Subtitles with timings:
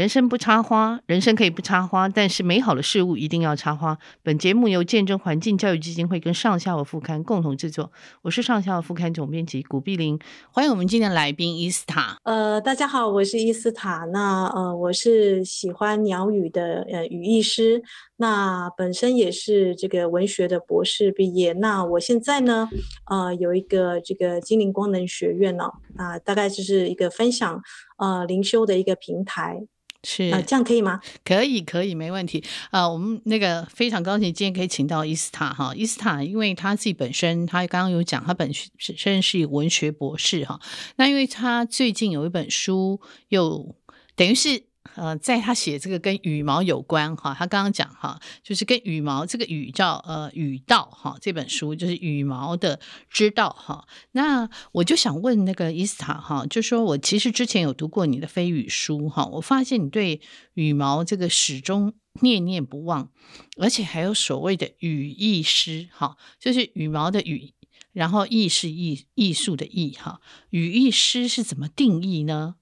[0.00, 3.98] 人生不插花，人生可以不插花，但是美好的事物一定要插花。
[4.22, 10.18] 本节目由见证环境教育基金会跟上下游副刊共同制作，我是上下游副刊总编辑古碧玲，
[10.52, 12.16] 欢迎我们今天来宾伊斯塔。
[12.22, 14.06] 呃，大家好，我是伊斯塔。
[14.10, 17.82] 那呃，我是喜欢鸟语的呃语艺师，
[18.16, 21.52] 那本身也是这个文学的博士毕业。
[21.52, 22.70] 那我现在呢，
[23.10, 27.60] 呃，有一个这个精灵光能学院哦，啊、大概就是一个分享
[27.98, 29.60] 呃灵修的一个平台。
[30.02, 31.00] 是啊，这样可以吗？
[31.24, 32.42] 可以，可以，没问题。
[32.70, 40.58] 啊、呃，我们那个非常高兴今天可以请到伊斯塔哈，伊斯塔，因为他自己本身，他刚刚有讲，他本身是文学博士哈。
[40.96, 43.76] 那因为他最近有一本书，又
[44.16, 44.69] 等于是。
[44.96, 53.86] 呃，在他写这个跟羽毛有关哈，他刚刚讲哈，就是跟羽毛这个羽叫呃羽道哈，这本书就是羽毛的知道哈。
[54.12, 60.20] 那我就想问那个伊斯塔哈，就说我其实之前有读过你的飞羽书哈，我发现你对
[60.54, 63.10] 羽毛这个始终念念不忘，
[63.58, 67.52] 而且还有所谓的羽翼师哈，就是羽毛的羽，
[67.92, 72.56] 然后艺是艺艺术的艺哈，羽翼师是怎么定义呢？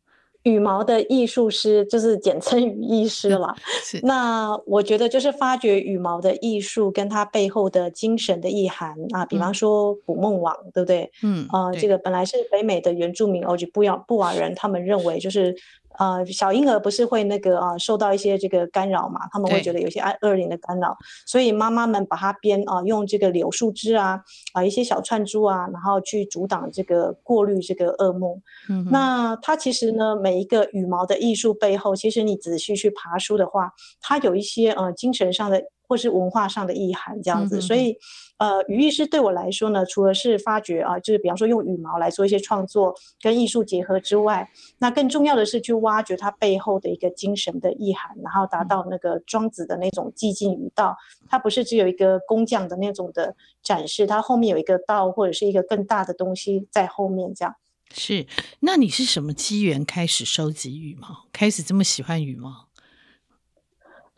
[0.48, 3.54] 羽毛的艺术师就是简称羽艺师了。
[4.02, 11.10] 那我觉得就是发掘羽毛的艺术跟它背后的精神的意涵啊，比方说捕梦网，嗯、对不对？
[11.22, 15.54] 嗯，呃，这个本来是北美的原住民哦，就布要布瓦人，他们认为就是。
[15.98, 19.28] 呃，小婴儿不是会那个啊、呃，受到一些这个干扰嘛？
[19.32, 20.96] 他们会觉得有些恶灵的干扰，
[21.26, 24.20] 所以妈妈们把它编啊、呃，用这个柳树枝啊
[24.52, 28.40] 啊、呃、一些小串珠啊，然后去阻挡这个过滤这个噩梦。
[28.68, 35.62] 嗯，那它其实呢，每一个羽毛的艺术背后，其实你仔细去爬书的话，它有一些呃精神上的。
[35.88, 37.96] 或是文化上的意涵这样子，所以，
[38.36, 44.48] 呃，羽艺师对我来说呢，除了是发掘啊，就是比方说用羽毛来做一些创作跟艺术结合之外，
[44.78, 50.94] 那更重要的是去挖掘它背后的一个精神的意涵，然后达到那个庄子的那种寂静与道。
[51.28, 57.54] 它不是只有一个工匠的那种的展示，它后面有一个道或者是一个更大的东西在后面这样。
[57.90, 58.26] 是，
[58.60, 62.67] 那你是什么机缘开始收集羽毛，开始这么喜欢羽毛？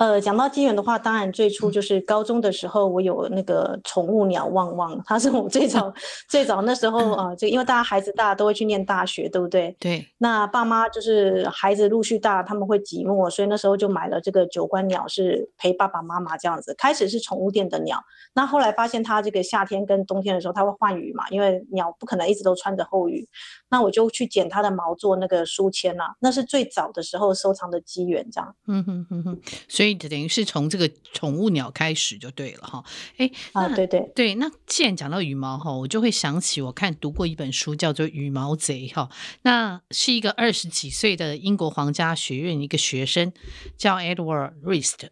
[0.00, 5.92] 呃，讲到机缘的话，当然最初就是高中的时候，我有那个宠物鸟旺旺，它是我最早
[6.26, 9.76] 最早那时候啊，这、呃、因为大家孩子大都会去念大学，对不对？
[9.78, 10.02] 对。
[10.16, 16.74] 那爸妈就是孩子陆续大，他们会寂寞，所以那时候就买了这个九官鸟，是陪爸爸妈妈这样子。
[16.78, 18.02] 开始是宠物店的鸟，
[18.32, 23.28] 那后来发现它这个夏天跟冬天的时候，它会换羽嘛，因为鸟不可能一直都穿着厚羽。
[23.68, 28.56] 那我就去剪它的毛做那个书签啊，那是最早的时候收藏的机缘，这样。
[28.66, 29.89] 嗯哼哼哼，所以。
[29.94, 32.84] 等于是从这个宠物鸟开始就对了哈，
[33.16, 34.00] 哎啊对对。
[34.14, 39.08] 对，那既然讲到羽毛哈，我就会想起我看读过一本书叫做《羽毛贼》哈，
[39.42, 43.32] 那是一个二十几岁的英国皇家学院一个学生
[43.76, 45.08] 叫 Edward Rist，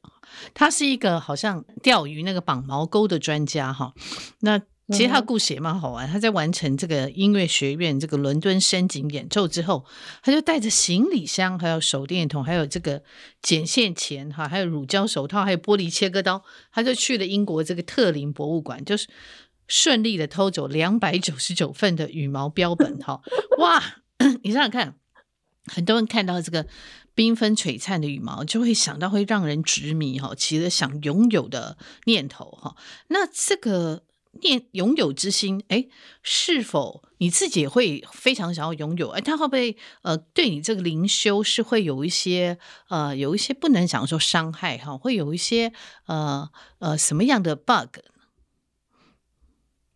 [0.54, 3.94] 他是一个好像钓鱼那个绑毛钩的专家哈，
[4.40, 4.62] 那。
[4.90, 6.08] 其实他故事也蛮好玩。
[6.08, 9.84] 他在完成这个音乐学院这个伦敦深井演奏之后，
[10.22, 13.02] 他就带着行李箱，还有手电筒，还有这个
[13.42, 19.08] 剪线钳，哈，还有乳胶手套，还有玻璃切割刀，他就去了英国这个特林博物馆，就是
[19.66, 23.20] 顺利的偷走两百九十九份的羽毛标本，哈，
[23.60, 23.82] 哇！
[24.42, 24.94] 你想想看，
[25.66, 26.66] 很多人看到这个
[27.14, 32.74] 缤纷璀璨的羽毛，就会想到会让人执迷，哈，起了想拥有的念头，哈。
[33.08, 34.04] 那这个。
[34.42, 35.86] 念拥有之心，哎，
[36.22, 39.08] 是否你自己也会非常想要拥有？
[39.10, 45.72] 哎，他会不会呃，对你这个灵修是会有一些呃，有一些不能享受伤害哈，会有一些
[46.06, 46.48] 呃
[46.78, 47.98] 呃什么样的 bug？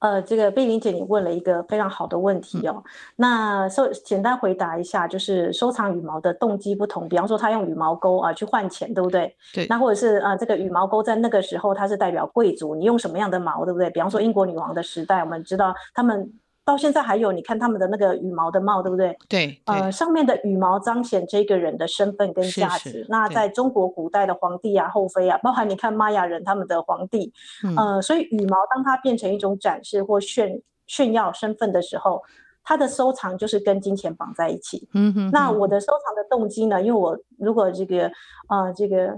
[0.03, 2.75] 呃，这个碧玲姐，你问了一个非常好的问题哦。
[2.77, 7.09] 嗯、那收简单回答一下，就是收藏羽毛的动机不同。
[7.09, 9.33] 比方说，他用羽毛钩啊、呃、去换钱，对不对？
[9.55, 9.65] 对。
[9.69, 13.89] 那或者是啊、呃，这个羽毛钩在那个时候它是代表贵族，你用什么样的毛，对不对？
[13.91, 16.33] 比方说英国女王的时代，我们知道他们。
[16.65, 19.17] 到现在还有，你看他们的那个羽毛的帽，对不对？
[19.29, 22.91] 对，对呃，上面的羽毛彰显这个人的身份跟价值。
[22.91, 27.33] 是是那在中国古代的皇帝啊、后妃啊，包含你看玛雅人他们的皇帝，
[27.65, 32.23] 嗯、呃，所以羽毛当它变成一种展示或炫炫耀身份的时候，
[32.63, 34.89] 它的收藏就是跟金钱绑在一起。
[34.95, 35.31] 嗯哼，哼。
[35.33, 36.81] 那我的收藏的动机呢？
[36.81, 38.11] 因为我如果这个
[38.49, 39.17] 呃这个。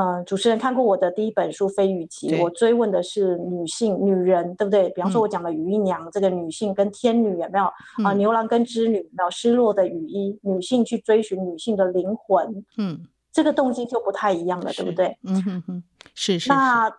[0.00, 4.88] 呃，主持人看过我的第一本书《飞羽集》，我追问的是女性、女人，对不对？
[4.90, 7.66] 比方说，我讲的羽衣娘、嗯、这个女性跟天女有没有
[8.02, 8.14] 啊？
[8.14, 10.38] 牛郎跟织女有没有失落的雨衣？
[10.42, 12.98] 女性去追寻女性的灵魂，嗯，
[13.30, 15.18] 这个动机就不太一样了，对不对？
[15.24, 15.82] 嗯哼哼，
[16.14, 16.48] 是是，是。
[16.48, 16.90] 那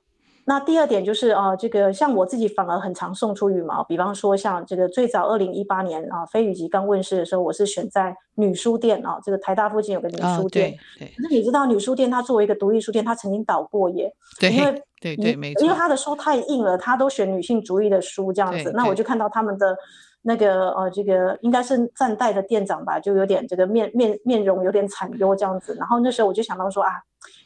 [0.51, 10.71] 那第二点就是啊，这个像我自己反而很常送出羽毛，比方说像这个最早二零一八年啊，飞羽集刚问世的时候，我是选在女书店啊，这个台大附近有个女书店。
[10.71, 14.13] 哦、对，对那你知道女书店它作为一个独立书店，它曾经倒过耶。
[14.42, 18.74] 对，因为对对没错，因为它的书太硬了，它都选女性主义的书这样子。
[18.75, 19.74] 那我就看到他们的
[20.21, 25.74] 那个呃，这个应该是暂代的店长吧，就有点这个面面面容有点惨忧这样子。
[25.75, 26.92] 然后那时候我就想到说啊。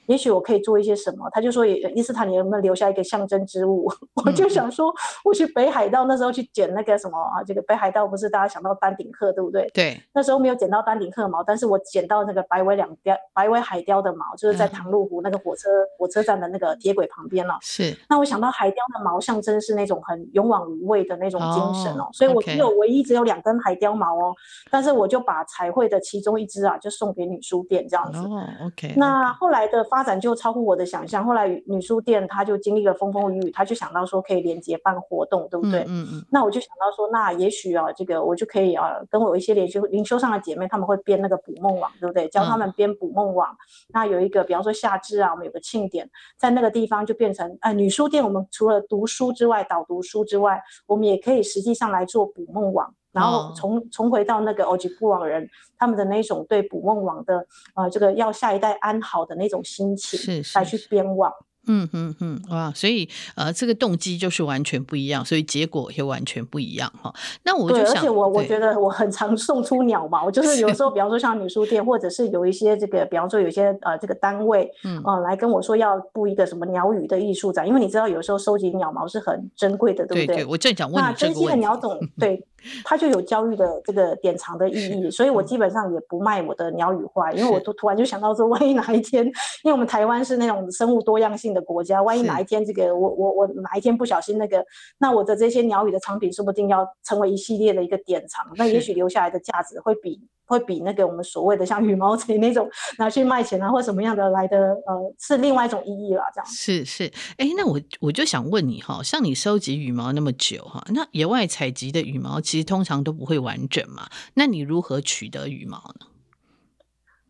[0.08, 3.92] 也许我可以做一些什么，他就说，伊斯坦，你能不能留下一个象征之物？
[4.16, 4.94] 嗯、我就想说，
[5.24, 9.70] 我去北海道那时候去捡那个什么啊，这个北海道不是大家想到丹顶鹤对不对？
[9.74, 10.02] 对。
[10.14, 17.58] 那时候没有捡到丹顶鹤毛，但是我捡到那个白尾两雕、白尾海雕的毛，就是在唐路湖那个火车、嗯、火车站的那个铁轨旁边了。
[17.62, 17.96] 是。
[18.10, 24.34] 那我想到海雕的毛象征是那种很勇往无畏的那种精神哦，哦所以我只有唯一只有两根海雕毛哦，
[24.70, 28.20] 但是我就把彩绘的其中一只啊，就送给女书店这样子。
[28.20, 28.94] 哦，OK。
[28.98, 35.86] 那后来的发展就超乎我的想象，后来女书店她就经历了风风雨雨，她就想到说可以连接办活动，对不对？
[35.88, 36.26] 嗯嗯。
[36.30, 42.28] 那我就想到说，那也许啊，这个我就可以啊，跟我一些灵修灵修上的姐妹，她们会编那个捕梦网，对不对？
[42.28, 43.50] 教她们编捕梦网。
[43.54, 43.56] 嗯、
[43.94, 52.94] 那有一个，比方说夏至啊，我们有个庆典，在那个地方就变成，哎、呃，女书店，我们除了读书之外，导读书之外，我们也可以实际上来做捕梦网。
[53.16, 61.32] 然后重重回到那个欧吉布网人他们的那种对捕梦网的呃这个要下一代安好的那种心情，是，是，是来去编网。
[61.68, 67.14] 嗯嗯嗯，哇，所以呃，这个动机就是完全不一样，所以结果也完全不一样哈。
[67.44, 80.28] 那我就想，而且我我觉得我很常送出鸟毛，就是有时候， 比方说像女书店，或者是有一些这个，比方说有些呃这个单位，嗯、呃，来跟我说要布一个什么鸟语的艺术展，因为你知道有时候收集鸟毛是很珍贵的，对不对？
[80.28, 82.44] 对，对，我正想问你那珍惜的鸟种， 对。
[82.84, 89.32] 它就有教育的这个典藏的意义，所以我基本上也不卖我的鸟语画，因为我突突然就想到说，万一哪一天，因
[89.66, 94.64] 为我们台湾是那种生物多样性的国家，万一哪一天这个我我我哪一天不小心那个，
[95.00, 100.22] 那我的这些鸟语的藏品说不定要成为一系列的一个典藏，那也许留下来的价值会比。
[100.48, 102.70] 会比那个我们所谓的像羽毛贼那种
[103.00, 106.22] 拿去卖钱啊，或什么样的来的呃，是另外一种意义了。
[106.36, 116.06] 这样是是，哎，那我我就想问你哈，像你收集羽毛那么久哈，那野外采集的羽毛其实通常都不会完整嘛，那你如何取得羽毛呢？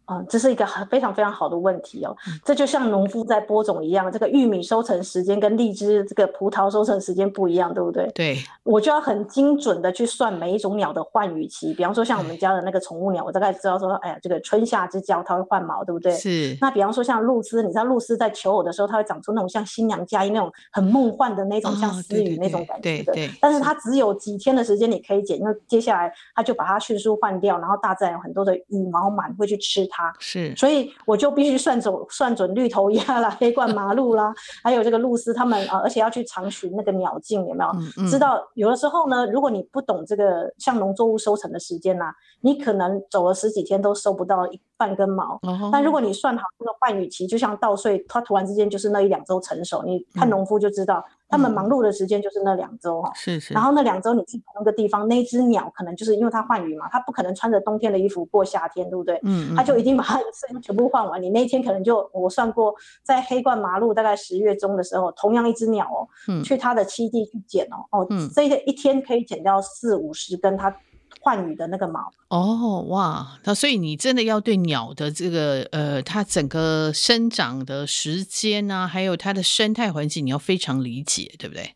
[0.05, 2.15] 啊、嗯，这是一个很非常非常好的问题哦。
[2.43, 8.09] 这就像农夫在播种一样，这个玉米收成时间跟荔枝这个葡萄收成时间不一样，对不对？
[8.13, 11.73] 对，我就要很精准的去算每一种鸟的换羽期。
[11.73, 16.13] 比方说，像我们家的那个宠物鸟，我大概知道说，哎呀，这个春夏之交它会换毛，对不对？
[16.13, 16.55] 是。
[16.61, 23.11] 那比方说像露丝，你知道露丝在求偶的时候，它会长出那种像新娘嫁衣那种很梦幻的那种像丝羽那种感觉的。
[23.11, 23.37] 哦、对，对，对，对。
[23.41, 29.94] 但是它只有几天的时间你可以剪，因为接下来它就把它迅速换掉，然后大自然有很多的羽毛螨会去吃它。
[30.19, 30.55] 是。
[30.55, 30.75] 所以。
[31.05, 34.33] 我就必须算准算准绿头鸭啦、 黑冠麻鹭啦，
[34.63, 37.69] 还有这个鹭鸶，他们啊，而且要去长寻那个鸟径，有没有？
[37.75, 45.39] 嗯嗯、知道有的时候呢，如果你不懂这个像农作物收成的时间呐、啊，你可能走了十几天都收不到一半根毛。
[45.43, 51.03] 哦、但如果你算好这个换羽期，就像稻穗，它突然之间就是那一两周成熟，你看农夫就知道。
[51.07, 53.51] 嗯他们忙碌的时间就是那两周哈，是是。
[53.51, 59.19] 然后那两周你去同一个地方，那只鸟可能就是因为它换羽嘛，它不可能穿着冬天的衣服过夏天，对不对？
[59.23, 59.55] 嗯嗯。
[59.55, 60.19] 它就一定把它
[60.61, 61.21] 全部换完。
[61.21, 62.73] 你那一天可能就我算过，
[63.03, 70.73] 在黑冠麻鹭大概十月中的时候，同样一只鸟哦，嗯、去它的栖地去捡哦哦，嗯、这一一天可以捡掉四五十根它。
[71.21, 81.75] 换羽的那个毛哦，哇，那所以你真的要对鸟的这个呃，它整个生长的时间啊，还有它的生态环境，你要非常理解，对不对？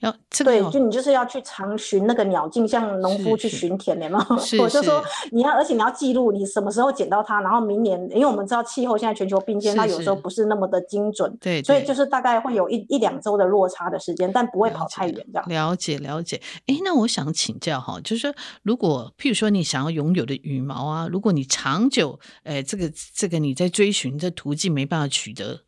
[0.00, 4.26] 要这个对，就你就是要去常寻那个鸟径，像农夫去寻田的嘛。
[4.38, 15.48] 是 是我就说你要，而且你要记录你什么时候捡到它，然后明年，因为我们知道气候现在全球变迁，它有时候不是那么的精准，对，所以就是大概会有一一两周的落差的时间，但不会跑太远，这样。
[15.48, 25.60] 了解了解，哎，那我想请教哈，就是说，如果譬如说你想要拥有的羽毛啊，如果你长久，哎，这个这个你在追寻这途径没办法取得，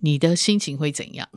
[0.00, 1.28] 你的心情会怎样？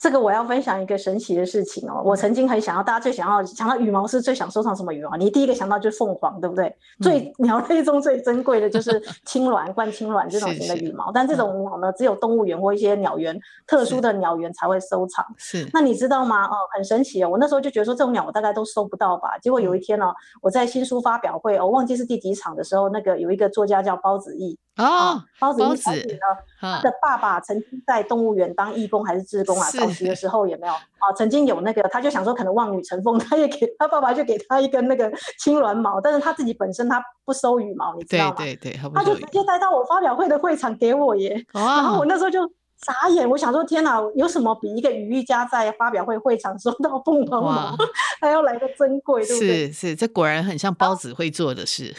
[0.00, 5.14] 这个我要分享一个神奇的事情哦，我曾经很想要，大家最想要想到羽毛是最想收藏什么羽毛？
[5.18, 6.74] 你第一个想到就是凤凰，对不对？
[7.00, 15.22] 嗯、最鸟类中最珍贵的就是青鸾、 冠青鸾这种型的羽毛，是是但这种鸟呢，只有动物园或一些鸟园特殊的鸟园才会收藏。
[15.36, 16.46] 是，那你知道吗？
[16.46, 17.28] 哦，很神奇哦。
[17.28, 19.36] 我那时候就觉得说，这种鸟我大概都收不到吧。
[19.42, 24.58] 结果有一天呢、哦，我在新书发表会，我忘记是第几场的时候，那个有一个作家叫包子义。
[24.80, 26.18] 哦，包子，包子呢？
[26.60, 29.70] 他的爸爸曾经在动物园当义工还是志工啊？
[29.70, 31.12] 早期的时候有没有啊？
[31.16, 38.36] 曾经有那个，他就想说可能望女成凤，他也给他爸爸就给他一根那个青鸾毛，但是他自己本身他不收羽毛，你知道吗？
[38.38, 41.44] 对对对，他就直接带到我发表会的会场给我耶。
[41.52, 42.40] 然后我那时候就
[42.84, 47.76] 傻眼，我想说天哪，有什么比一个语艺家在发表会会场收到凤凰毛
[48.20, 49.66] 还要来的珍贵，对不对？
[49.66, 51.94] 是是，这果然很像包子会做的事。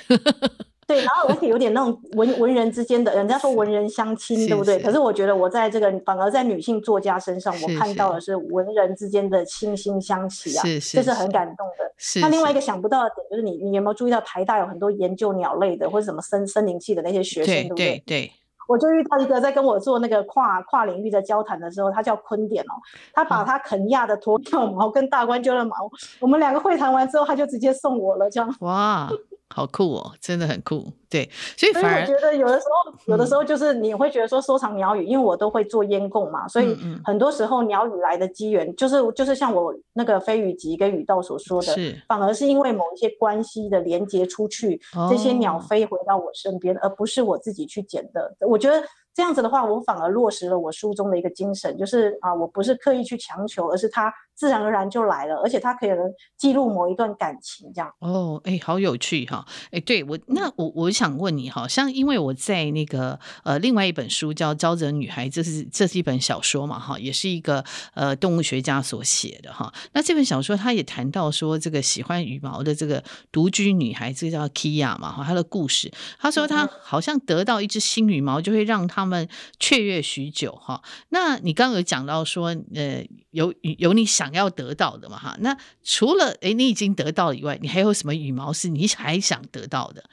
[0.91, 4.77] 对，然后而且有点那种文 文人之间的，人家说文人相亲，对不对？
[4.79, 11.91] 可是我觉得我在这个反而在女性作家身上，我看到的是文人之间的惺惺相惜啊，这是很感动的。
[11.97, 12.19] 是。
[12.19, 17.85] 那另外一个想不到的点就是你，你有没有注意到台大有很多研究鸟类的或者什么森森林系的那些学生，对不对？
[17.85, 18.31] 对对。
[18.67, 22.75] 我就遇到一个在跟我做那个跨跨领域的交谈的时候，他叫坤点哦，
[23.11, 25.75] 他把他肯亚的鸵鸟毛跟大冠鸠的毛，
[26.19, 28.55] 我们两个会谈完之后，他就直接送我了，这样。
[28.59, 29.09] 哇。
[29.53, 48.35] 好酷哦，真的很酷，对，所以反而我觉得有的时候，有的时候就是你会觉得说收藏鸟语，嗯、因为我都会做烟供嘛，所以很多时候鸟语来的机缘，就是就是像我那个飞羽集跟羽道所说的，是反而是因为某一些关系的连接出去，哦、这些鸟飞回到我身边，而不是我自己去捡的。
[48.47, 48.81] 我觉得。
[49.13, 54.09] 这样子的话，我反而落实了我书中的一个精神，就是啊，我不是刻意去强求，而是它
[54.41, 55.99] 自然而然就来了，而且它可以能
[56.35, 57.93] 记录某一段感情，这样。
[57.99, 59.45] 哦，哎，好有趣哈！
[59.69, 69.71] 哎，对我，那我我想问你哈，像因为我在那个呃另外一本书叫《招惹女孩》，这是这是一本小说嘛哈，也是一个呃动物学家所写的哈。
[69.91, 75.91] 那这本小说他也谈到说，这个喜欢羽毛的这个独居女孩，这个叫 Kia 嘛哈，她的故事。
[76.17, 79.01] 他说她好像得到一只新羽毛，就会让他。
[79.01, 79.27] 他们
[79.59, 80.79] 雀跃许久哈，
[81.09, 85.35] 那你刚刚有讲到说，呃，有有你想要得到的嘛哈？
[85.39, 90.03] 那除了诶你已经得到以外，你还有什么羽毛是你还想得到的？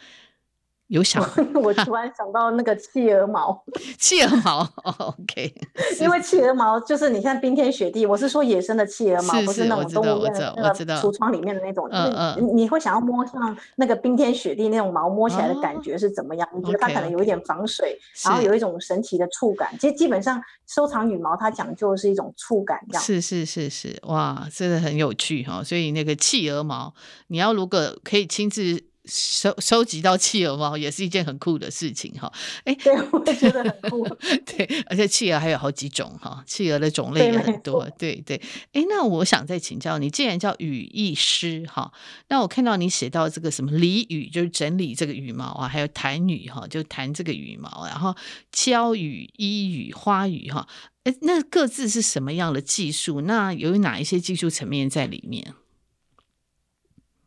[0.88, 1.22] 有想，
[1.54, 3.62] 我 突然想到那个企鹅毛，
[3.98, 5.54] 企鹅毛，OK，
[6.00, 16.48] 因为企鹅毛就是你看冰天雪地，我是说野生的企鹅毛，是是不是那种动物园那个橱窗里面的那种，嗯嗯，你会想要摸上那个冰天雪地那种毛，摸起来的感觉是怎么样？
[16.52, 18.28] 哦、你觉得它可能有一点防水，okay.
[18.28, 19.70] 然后有一种神奇的触感。
[19.78, 25.62] 其实基本上收藏羽毛，它讲究的是一种触感，这样是是是是，哇，真的很有趣哈。
[25.62, 26.94] 所以那个企鹅毛，
[27.26, 28.82] 你要如果可以亲自。
[29.08, 32.30] 收收集到企鹅毛也是一件很酷的事情哈，
[32.64, 34.06] 哎，对，我觉得很酷。
[34.44, 37.88] 对，而且企鹅还有好几种哈，企鹅的种类也很多。
[37.98, 38.40] 对对，
[38.72, 41.90] 哎，那我想再请教你，既然叫羽艺师哈，
[42.28, 48.14] 那我看到你写到这个什么理语，就是整理这个羽毛啊，还有弹羽哈，就弹这个羽毛，然后
[48.52, 50.68] 胶语、衣语、花语哈，
[51.04, 53.22] 哎，那各自是什么样的技术？
[53.22, 55.54] 那有哪一些技术层面在里面？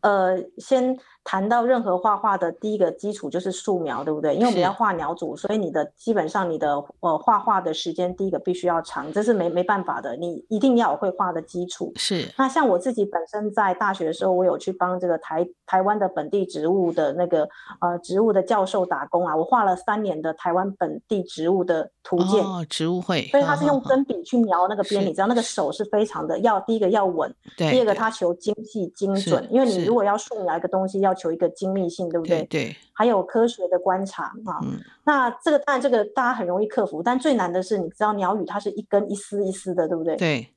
[0.02, 1.00] 呃，先。
[1.24, 4.34] 谈到任何画画的第一个基础就是素描，对不对？
[4.34, 11.94] 因为我们要画鸟组，所以你的基本上你的呃画画的时间第一个必须要长，这是没没办法的，你一定要有会画的基础。
[11.96, 12.28] 是。
[12.38, 17.48] 那像我自己本身在大学的时候，我有去帮这个台台湾的本地植物的那个
[17.82, 22.44] 呃植物的教授打工啊，我画了三年的台湾本地植物的图鉴。
[22.44, 23.28] 哦，植物会。
[23.28, 31.11] 所以他是用针笔去描那个边，你知道那个手是非常的要第一个要稳，第二个他求精细精准，因为你如果要素描一个东西要。
[31.12, 32.40] 要求一个精密性，对不对？
[32.44, 34.60] 对，对，还有科学的观察啊。
[34.64, 40.16] 嗯、那这个当然，这个大家很容易克服，但最难的是，你知道鸟语它是一根一丝一丝的，对不对？
[40.16, 40.48] 对。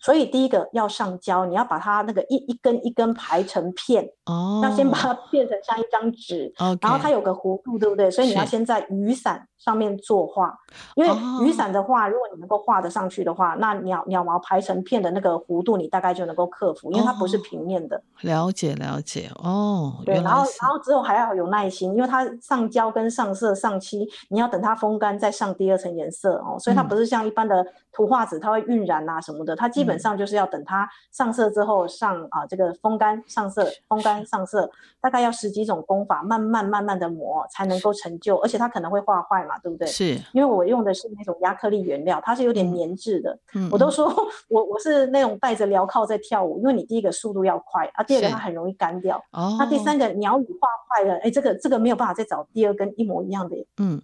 [0.00, 8.10] 所以第一个要上胶，你要把它那个一一根一根排成片，哦，要先把它变成像一张纸，okay, 然后它有个弧度，对不对？
[8.10, 10.58] 所以你要先在雨伞上面作画，
[10.94, 11.10] 因为
[11.44, 18.02] 雨伞的话，如果你能够画得上去的话，那鸟鸟毛排成片的那个弧度，你大概就能够克服，因为它不是平面的。
[18.22, 19.30] 了解了解。
[19.42, 29.89] 哦，对，然后然后之后还要有耐心，因为它上胶跟上色上漆，你要等它风干再上第二层颜色哦，所以它不是像一般的图画纸，它会晕染啊什么的，它基本。
[29.90, 34.70] 基本上就是要等它上色之后上啊，这个风干上色，风干上色，
[35.00, 39.86] 大概要十几种工法，慢慢慢慢的磨才能够成就，而且它可能会画坏嘛，对不对？
[39.88, 43.38] 是，因为我用的是那种亚克力原料，它是有点粘滞的。
[43.54, 44.06] 嗯，我都说
[44.48, 49.16] 我我是那种带着镣铐在跳舞，因为你第一个速度要快啊，第二个它很容易干掉。
[49.32, 53.56] 哦，那第三个鸟语画坏了，哎，这个这个没有办法再找第二根一模一样的。
[53.78, 54.00] 嗯。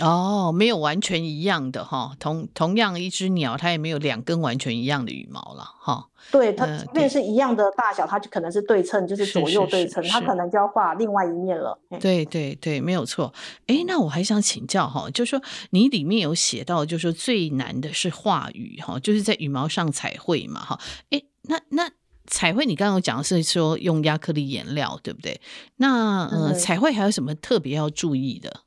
[0.00, 6.08] 哦，没有完全一样的哈，同同样一只鸟，它也没有两根完全一样的羽毛了哈。
[6.30, 11.78] 对，它即便是一样的大小，它就可能是对称，就是左右对称，它可能就要画另外一面了。
[12.00, 13.32] 对对对，没有错。
[13.68, 20.80] 哎，那我还想请教哈，就是说你里面有写到，就是说最难的是画羽哈，就是在羽毛上彩绘嘛哈。
[21.10, 21.88] 哎，那那
[22.26, 25.40] 彩绘你刚刚有讲的是说用亚克力颜料，对不对？
[25.76, 28.62] 那呃，彩绘还有什么特别要注意的？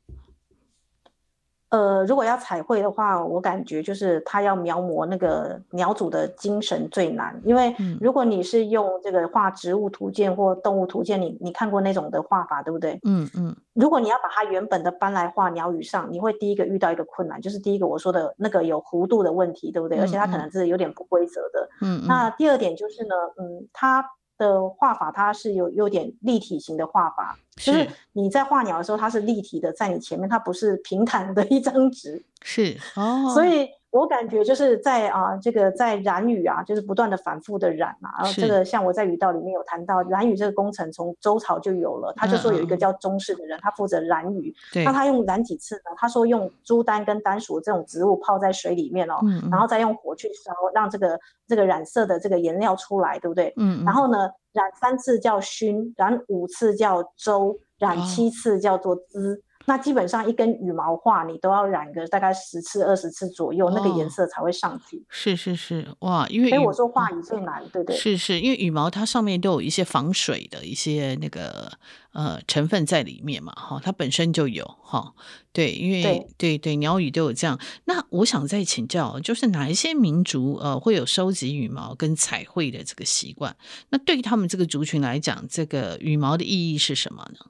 [1.69, 12.99] 呃，如果要彩绘的话，我感觉就是它要描摹那个鸟主的精神最难，因为如果你是用这个画植物图鉴或动物图鉴，你你看过那种的画法，对不对？
[13.05, 13.55] 嗯嗯。
[13.73, 19.99] 如果你要把它原本的搬来画鸟语上，你会第一个遇到一个困难，就是第一个我说的那个有弧度的问题，对不对？
[19.99, 21.69] 而且它可能是有点不规则的。
[21.81, 22.07] 嗯嗯。
[22.07, 24.03] 那第二点就是呢，嗯，它。
[24.39, 32.23] 的画法，它是有有点立体型的画法，就是你在画鸟的时候，它是立体的，在你前面，它不是平坦的一张纸。
[32.41, 33.69] 是哦，所以。
[33.91, 38.19] 我感觉就是在啊，这个在染语啊，就是不断的反复的染啊。
[38.19, 42.13] 然后这个像我在语道里面有谈到染语这个工程，从周朝就有了。
[42.15, 44.53] 他就说有一个叫钟氏的人，他负责染语。
[44.85, 45.91] 那他用染几次呢？
[45.97, 49.15] 他说用朱丹跟丹属这种植物泡在水里面哦，
[49.49, 53.51] 然后再用火去烧，让这个这个染色的这个颜料出来，对不对？
[53.57, 53.83] 嗯。
[53.83, 59.41] 然后呢，染三次叫熏，染五次叫周，染七次叫做兹。
[59.65, 65.05] 那基本上一根羽毛画，你都要染个大概十次、二十次左右，哦，那个颜色才会上去。
[65.09, 66.27] 是是是，哇！
[66.29, 67.95] 因为所以我说画羽最难，嗯，对对。
[67.95, 71.71] 是是，因为羽毛它上面都有一些防水的一些那个
[72.13, 75.13] 呃成分在里面嘛，哈，它本身就有哈。
[75.51, 77.59] 对，因为对对，对鸟语都有这样。
[77.85, 83.55] 那我想再请教，就是哪一些民族呃会有收集羽毛跟彩绘的这个习惯？
[83.89, 87.45] 那对于他们这个族群来讲，这个羽毛的意义是什么呢？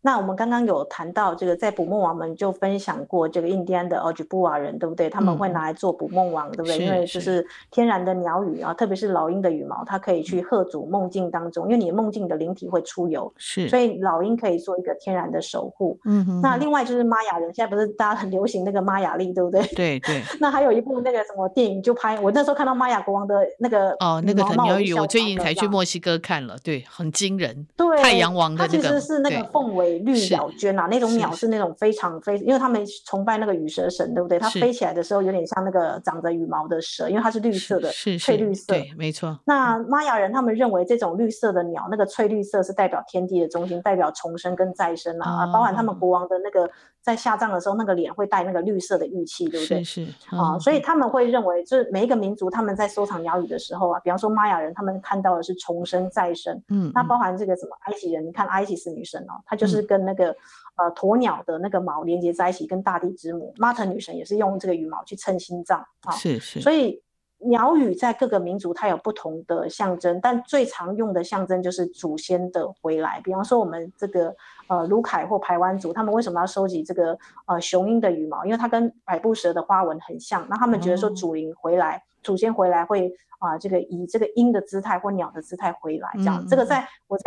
[0.00, 5.10] 那我们刚刚有谈到这个，在捕梦网们就分享过这个印第安的奥吉布瓦人，对不对？
[5.10, 6.78] 他们会拿来做捕梦网，对不对？
[6.78, 15.98] 因为就是天然的鸟语啊，特别是老鹰的羽毛，它可以去吓阻梦境当中，因为你的梦境的灵体会出游，是，所以老鹰可以做一个天然的守护。
[16.04, 16.40] 嗯哼。
[16.40, 19.60] 那另外就是玛雅人，现在不是大家很流行那个玛雅历，对不对？
[19.74, 20.22] 对对。
[20.38, 27.66] 那还有一部那个什么电影，就拍我那时候看到玛雅国王的那个哦，那个鸟语，我最近才去墨西哥看了，对，很惊人。
[27.76, 29.87] 对，太阳王的那个，它其实是那个凤尾。
[30.00, 34.38] 绿鸟鹃啊，那种鸟是那种非常非，因为他们崇拜那个羽蛇神，对不对？
[34.38, 38.72] 它飞起来的时候有点像那个长着羽毛的蛇，因为它是绿色的，是翠绿色。
[38.72, 39.38] 对，没错。
[39.46, 46.68] 那玛雅人他们认为这种绿色的鸟，那个翠绿色是代表天地的中心，代表重生跟再生啊，哦、包含他们国王的那个
[47.02, 49.82] 在下葬的时候，那个脸会带那个绿色的玉器，对不对？
[49.82, 56.62] 是，是啊、嗯，所以他们会认为，就是每一个民族他们在收藏鸟语的时候啊，比方说玛雅人，他们看到的是重生再生。
[56.68, 60.30] 嗯，那包含这个什么埃及人，你看埃及斯女神哦，她就是跟那个。
[60.30, 60.36] 嗯
[60.78, 66.12] 呃，鸵鸟的那个毛连接在一起，跟大地之母玛特女神也是用这个羽毛去称心脏啊。
[66.12, 66.60] 是是。
[66.60, 67.02] 所以
[67.40, 73.20] 鸟语在各个民族它有不同的象征，但最常用的象征就是祖先的回来。
[73.22, 74.34] 比方说我们这个
[74.66, 78.44] 呃卢凯或排湾族，他们为什么要收集这个呃雄鹰的羽毛？
[78.44, 80.46] 因为它跟百步蛇的花纹很像。
[80.48, 86.42] 那他们觉得说祖灵回来，嗯、祖先回来会啊、呃、这个以这个鹰的姿态或鸟的姿态回来，这样。
[86.42, 87.24] 嗯、这个在我在。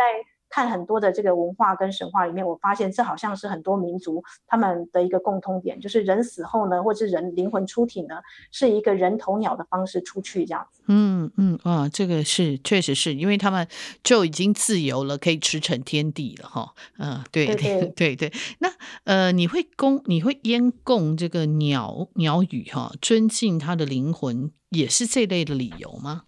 [0.52, 8.16] 看很多的这个文化跟神话里面，我发现这好像是很多民族他们的一个共通点，就是人死后呢，或者是人灵魂出体呢，
[8.50, 10.82] 是一个人头鸟的方式出去这样子。
[10.88, 13.66] 嗯嗯啊，这个是确实是因为他们
[14.04, 16.74] 就已经自由了，可以驰骋天地了哈。
[16.98, 17.56] 嗯，对对
[17.96, 18.32] 对对，对。
[18.58, 18.68] 那
[19.04, 26.24] 呃，你会供你会烟供这个鸟鸟语哈，尊敬他的灵魂，也是这类的理由吗？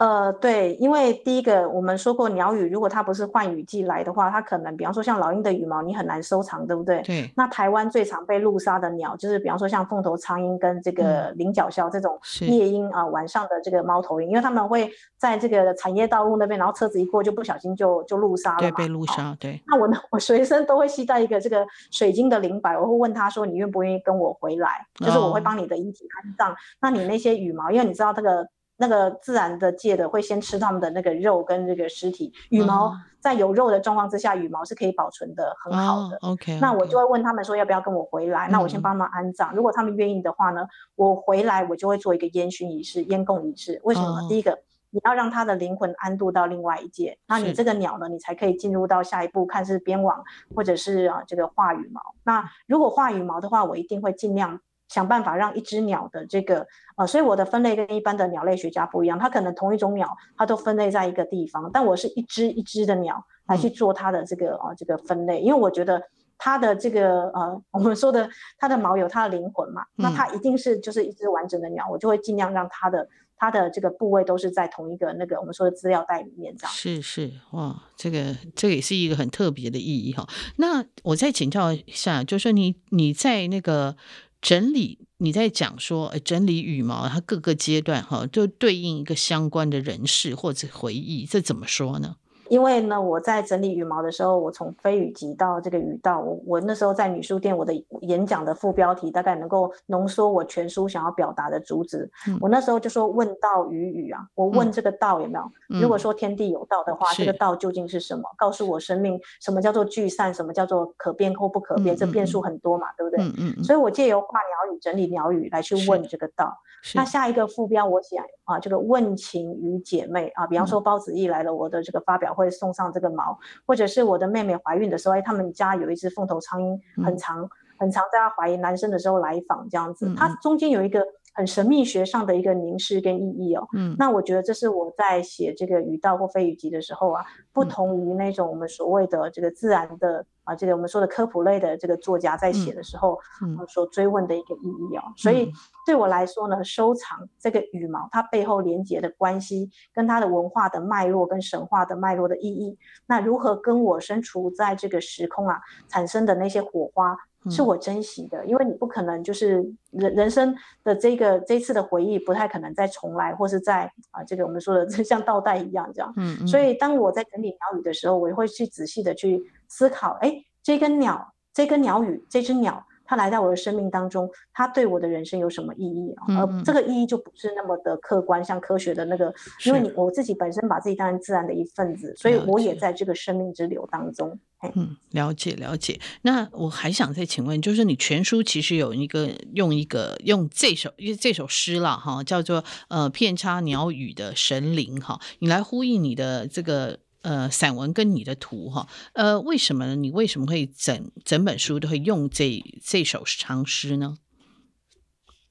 [0.00, 7.00] 呃，对，因为第一个我们说过，鸟语如果它不是换羽季来的话，它可能，比方说像老鹰的羽毛，你很难收藏，对不对？
[7.02, 7.30] 对。
[7.36, 18.58] 那台湾最常被路杀的鸟，就是比方说像凤头苍鹰跟这个菱角鸮这种夜鹰啊、呃，晚上的这个猫头鹰，因为他们会在这个产业道路那边，然后车子一过就不小心就就路杀了。
[18.58, 19.36] 对，被路杀。
[19.38, 19.62] 对。
[19.64, 26.50] 那我呢，我随身都会携带一个这个水晶的灵摆，我会问他说：“你愿不愿意跟我回来？”就是我会帮你的遗体安葬。
[26.50, 26.56] 哦。
[26.80, 28.48] 那你那些羽毛，因为你知道这个。
[28.76, 36.16] 那个自然的界的会先吃他们的那个肉跟这个尸体，羽毛在有肉的状况之下，羽毛是可以保存的很好的。
[36.22, 39.54] Oh, OK，那我就会问他们说要不要跟我回来，嗯、那我先帮他们安葬。
[39.54, 43.80] 如果他们愿意的话呢，我回来我就会做一个烟熏仪式、烟供仪式。
[43.84, 44.28] 为什么？Oh.
[44.28, 44.58] 第一个，
[44.90, 50.22] 你要让他的灵魂安度到另外一界，那你这个鸟呢，你才可以进入到下一步，看是编网
[50.54, 52.00] 或者是啊这个画羽毛。
[52.24, 54.60] 那如果画羽毛的话，我一定会尽量。
[54.94, 66.00] 想办法让一只鸟的这个呃，所以我的分类跟一般的鸟类学家不一样，它可能同一种鸟，它都分类在一个地方，但我是一只一只的鸟来去做它的这个呃这个分类，因为我觉得
[66.38, 76.72] 它的这个呃 我们说的它的毛有它的灵魂嘛，那它一定是就是一只完整的鸟，我就会尽量让它的它的这个部位都是在同一个那个我们说的资料袋里面这样。
[76.72, 80.28] 是是哇，这个这个也是一个很特别的意义哈。
[80.58, 83.96] 那我再请教一下，就是说你你在那个。
[84.44, 92.16] 整理，你在讲说，呃，整理羽毛，它各个阶段哈，就对应一个相关的人事或者回忆，这怎么说呢？
[92.48, 102.10] 因为呢，我在整理羽毛的时候，我从飞羽集到这个羽道，我我那时候在女书店，我的演讲的副标题大概能够浓缩我全书想要表达的主旨。
[102.28, 105.44] 嗯、我那时候就说问道与语啊，我问这个道有没有？
[105.70, 108.22] 嗯、如果说天地有道的话，嗯、这个道究竟是什么？
[108.36, 111.94] 告诉我生命什么叫做聚散，什么叫做可变或不可变？
[111.94, 113.24] 嗯、这变数很多嘛，嗯、对不对？
[113.24, 116.54] 嗯嗯、所以我借由画鸟语整理鸟语来去问这个道。
[116.94, 133.66] 那下一个副标我写啊，这个问情与姐妹啊，比方说包子义来了我的这个发表会送上这个毛，或者是我的妹妹怀孕的时候，哎，他们家有一只凤头苍蝇，很长、嗯、很长，在她怀疑男生的时候来访这样子，它中间有一个很神秘学上的一个凝视跟意义哦。
[133.74, 140.24] 嗯，那我觉得这是我在写这个语道或非语集的时候啊，不同于那种我们所谓的这个自然的。
[140.44, 145.50] 啊，这个我们说的科普类的这个作家在写的时候，嗯，嗯所追问的一个意义哦，所以
[145.86, 157.16] 对我来说呢，收藏这个羽毛，它背后连接的关系，跟它的文化的脉络，跟神话的脉络的意义，那如何跟我身处在这个时空啊产生的那些火花，
[157.50, 166.12] 是我珍惜的，因为你不可能就是人人生的这个这次的回忆不太可能再重来，或是在啊这个我们说的 像倒带一样这样。
[166.16, 166.46] 嗯，嗯。
[166.46, 172.84] 所以当我在整理鸟语的时候，我也会去仔细的去思考，哎，这根鸟，这根鸟语，这只鸟。
[173.04, 176.38] 他来到我的生命当中，他对我的人生有什么意义啊？
[176.38, 179.32] 而这个意义就不是那么的客观，像科学的那个，
[179.64, 184.38] 因为你我自己本身把自己当成自然的一份子，所以我也在这个生命之流当中。
[184.74, 186.00] 嗯，了解了解。
[186.22, 196.98] 那我还想再请问，就是你全书其实有一个用一个用这首因为这首诗了哈，叫做呃片插鸟语的神灵哈，你来呼应你的这个。
[197.24, 199.96] 呃，散文跟你的图哈，呃，为什么呢？
[199.96, 204.18] 你为什么会整整本书都会用这这首长诗呢？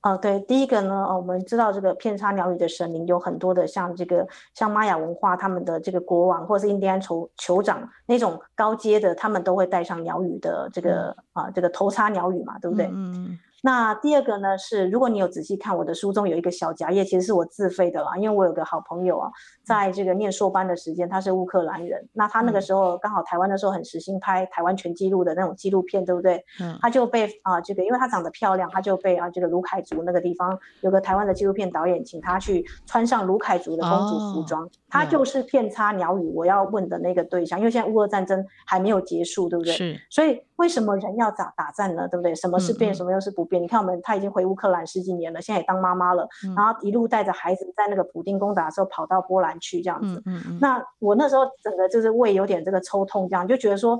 [0.03, 12.87] 哦、呃，对，第一个呢，我们知道这个片插鸟语的神灵有很多的，像这个像玛雅文化，他们的这个国王或者是印第安酋酋长那种高阶的，他们都会带上鸟语的这个啊、这个头插鸟语嘛，对不对？
[12.93, 13.39] 嗯。
[13.65, 19.31] 那第二个呢是，如果你有仔细看我的书中有一个小夹页，其实是我自费的啦，因为我有个好朋友啊，
[19.63, 26.43] 在这个念硕班的时间，他是乌克兰人，那他那个时候刚好台湾的时候很时兴拍台湾全纪录的那种纪录片，对不对？
[26.59, 39.73] 嗯，他就被啊这个，因为他长得漂亮，他就被啊这个卢凯族那个地方有个台湾的纪录片导演请他去穿上卢凯族的公主服装，哦、他就是片插鸟语我要问的那个对象，因为现在乌俄战争还没有结束，对不对？
[39.73, 40.41] 是，所以。
[40.57, 42.07] 为什么人要打打仗呢？
[42.07, 42.33] 对不对？
[42.35, 43.59] 什么是变，什么又是不变？
[43.59, 50.21] 嗯嗯，你看我们，他已经回乌克兰十几年了，现在也当妈妈了，嗯、然后一路带着孩子在那个普丁攻打的时候跑到波兰去，这样子。
[50.25, 53.99] 嗯嗯嗯，那我那时候整个就是胃有点这个抽痛，这样就觉得说。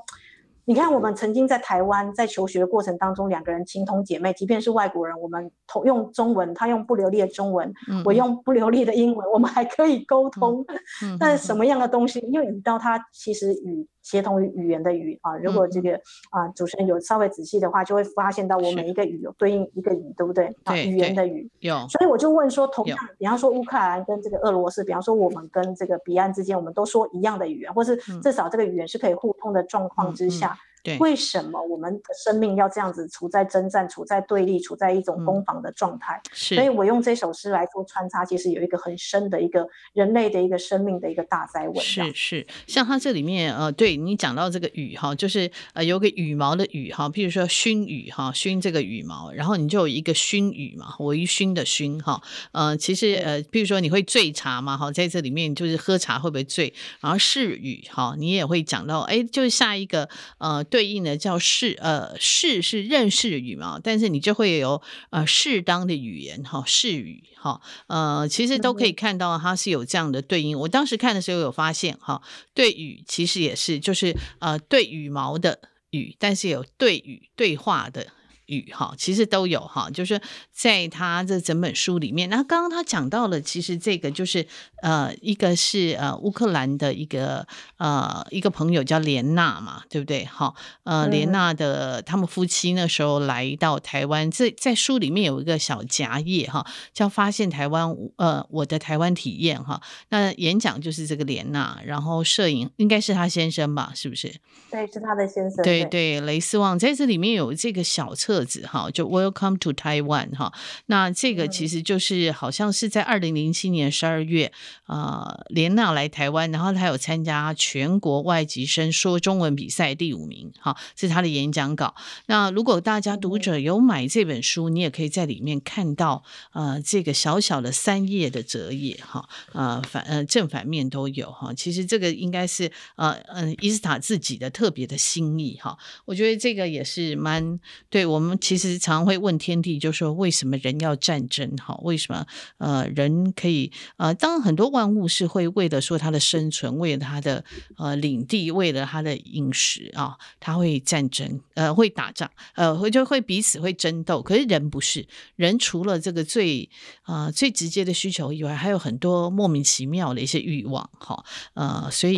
[0.65, 10.63] 你看，我们曾经在台湾在求学的过程当中，两个人情同姐妹，即便是外国人，我们同用中文，他用不流利的中文，嗯、我用不流利的英文，我们还可以沟通。
[11.03, 12.19] 嗯、 但是什么样的东西？
[12.31, 15.35] 因为语道它其实语协同于语言的语啊。
[15.37, 20.55] 如果这个、嗯、啊主持人有稍微仔细的话，就会发现到我每一个语有对应一个语，对不对？
[20.65, 21.49] 啊，语言的语。
[21.59, 21.87] 有。
[21.89, 30.47] 所以我就问说，同样，比方说乌克兰跟这个俄罗斯，比方说我们跟这个彼岸之间，我们都说一样的语言，或是至少这个语言是可以互通的状况之下。
[30.47, 36.21] 嗯嗯对为什么我们的生命要这样子处在征战、处在对立、处在一种攻防的状态？
[36.25, 41.81] 嗯、是，所以我用这首诗来做穿插，其实有一个很深的一个人类的一个生命的一个大哉问。
[41.81, 56.73] 是是，像它这里面呃，对你讲到这个羽哈，就是呃有个羽毛的羽哈，譬如说熏羽哈，熏这个羽毛，然后你就有一个熏羽嘛，微熏的熏哈，呃，其实呃，譬如说你会醉茶嘛哈，在这里面就是喝茶会不会醉？
[56.99, 60.61] 然后是羽哈，你也会讲到，哎，就是下一个呃。
[60.73, 64.81] 对应的叫适，呃，适是认识的羽毛，但是你就会有
[65.11, 70.57] 呃适当的语言哈，适语哈，呃，其实都可以看到它是有这样的对应。
[70.57, 72.23] 我当时看的时候有发现哈，
[72.55, 75.59] 对羽其实也是，就是呃对羽毛的
[75.91, 78.07] 羽，但是有对语对话的。
[78.47, 80.19] 语哈，其实都有哈，就是
[80.51, 82.29] 在他这整本书里面。
[82.29, 84.45] 那刚刚他讲到了，其实这个就是
[84.81, 90.25] 呃，一个是呃乌克兰的一个呃一个朋友叫莲娜嘛，对不对？
[90.25, 99.81] 好，呃，莲娜的他们夫妻那时候来到台湾，这在书里面有一个小夹页哈，叫发现台湾呃我的台湾体验哈。
[100.09, 103.93] 那演讲就是这个莲娜，然后摄影应该是他先生吧？
[103.95, 104.33] 是不是？
[104.69, 105.63] 对，是他的先生。
[105.63, 108.32] 对对，雷斯旺在这里面有这个小册。
[108.33, 110.51] 册子哈，就 Welcome to Taiwan 哈。
[110.87, 114.51] 那这个其实就是好像是在二零零七年十二月，
[114.87, 121.93] 呃，莲娜来台湾，然后她有参加全国外籍生说中文比赛第五名哈，这是她的演讲稿。
[122.25, 131.53] 那如果大家读者有买这本书，你也可以在里面看到呃这个小小的三页的折页哈，呃反呃正反面都有哈。
[131.53, 135.77] 其实这个应该是呃嗯伊斯塔自己的特别的心意哈。
[136.05, 137.59] 我觉得这个也是蛮
[137.91, 138.03] 对。
[138.13, 141.55] 我们其实常会问天地，就说为什么人要战争？
[141.57, 142.25] 哈，为什么
[142.57, 147.43] 呃人可以呃，当然很多万物是会为了说他的生存，为了他的
[147.77, 154.21] 呃领地，为了他的饮食啊，他会战争，呃，会打仗，呃，会就会彼此会争斗。
[154.21, 156.69] 可是人不是，人除了这个最
[157.01, 162.17] 啊、呃、最直接的需求以外，还有很多莫名其妙的一些欲望，哈，呃，所以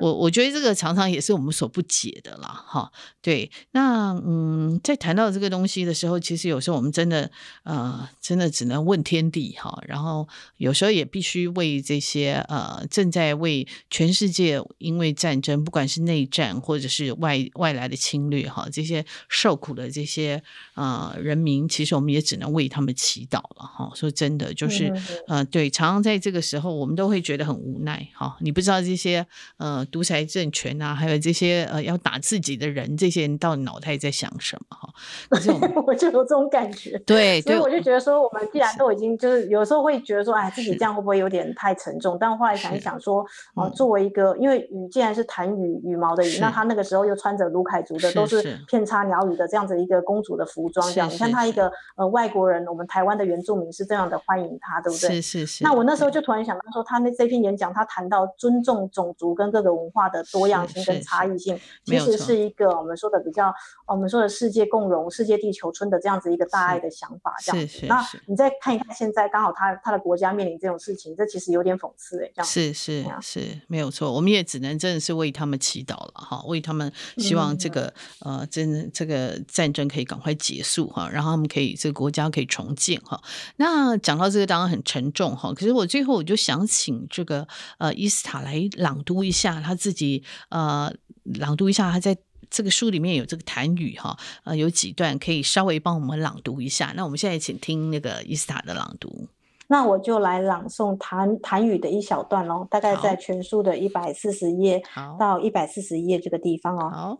[0.00, 2.90] 我我觉得这个常常也是我们所不解的啦，哈，
[3.22, 7.30] 对，那嗯，在谈到这个东西的时候，其实有时候我们真的，
[7.62, 9.82] 呃，真的只能问天地哈。
[9.86, 20.42] 然后有时候也必须为这些呃正在为全世界因为战争，不管是内战或者是外外来的侵略哈，这些受苦的这些
[20.74, 23.90] 呃人民，其实我们也只能为他们祈祷了哈。
[23.94, 28.36] 说真的，就是嗯呃，对，常常在这个时候，我们都会觉得很无奈哈。
[28.40, 29.26] 你不知道这些
[29.58, 34.92] 呃独裁政权啊，还有这些呃要打自己的人，这些人到底脑袋在想什么哈？
[35.86, 42.16] 我，就有这种感觉，对，所以我就觉得说，我们既然都已经就是有时候会觉得说，哎，自己这样会不会有点太沉重？
[42.20, 43.22] 但后来想一想说，
[43.54, 55.10] 啊、呃，作为一个，因为羽既然是弹羽羽毛的羽，那他那个时候又穿着卢凯族的，都是片插鸟羽的这样子一个公主的服装，这样，你看他一个呃外国人，我们台湾的原住民是这样的欢迎他，对不对？
[55.10, 55.64] 是是是。
[55.64, 63.54] 那我那时候就突然想到说，他那这篇演讲，他谈到尊重种族跟各个文化的多样性跟差异性，其实是一个我们说的比较，
[63.86, 67.86] 我们说的世界共荣、世界地球村的这样子一个大爱的想法，这样子。
[67.86, 77.92] 那你再看一看现在，刚好他他的国家面临这种事情，这其实有点讽刺哎，这样是是是没有错，我们也只能真的是为他们祈祷了哈，为他们希望这个、
[78.24, 83.22] 嗯、呃，真的这个战争可以赶快结束哈，然后他们可以这个国家可以重建哈。
[83.56, 90.90] 那讲到这个当然很沉重哈，可是我最后我就想请这个呃伊斯塔来朗读一下他自己呃
[91.24, 92.16] 朗读一下他在。
[92.50, 96.92] 这个书里面有这个谈语哈，呃，有几段可以稍微帮我们朗读一下。
[96.96, 99.28] 那我们现在请听那个伊斯塔的朗读。
[99.68, 104.82] 那我就来朗诵谈谈语的一小段喽，大概在全书的一百四十页
[105.16, 106.90] 到一百四十页这个地方哦。
[106.90, 107.18] 好，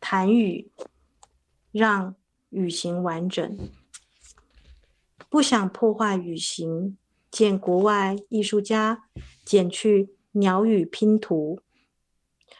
[0.00, 0.68] 檀语
[1.70, 2.16] 让
[2.50, 3.56] 语形完整，
[5.30, 6.98] 不想破坏语形，
[7.30, 9.04] 见国外艺术家
[9.44, 11.60] 剪去鸟语拼图。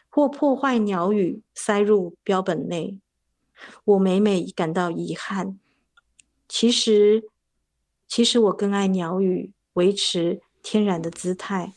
[0.08, 2.98] 或破坏鸟羽塞入标本内，
[3.84, 5.58] 我每每感到遗憾。
[6.48, 7.28] 其实，
[8.06, 11.74] 其实我更爱鸟羽维持天然的姿态。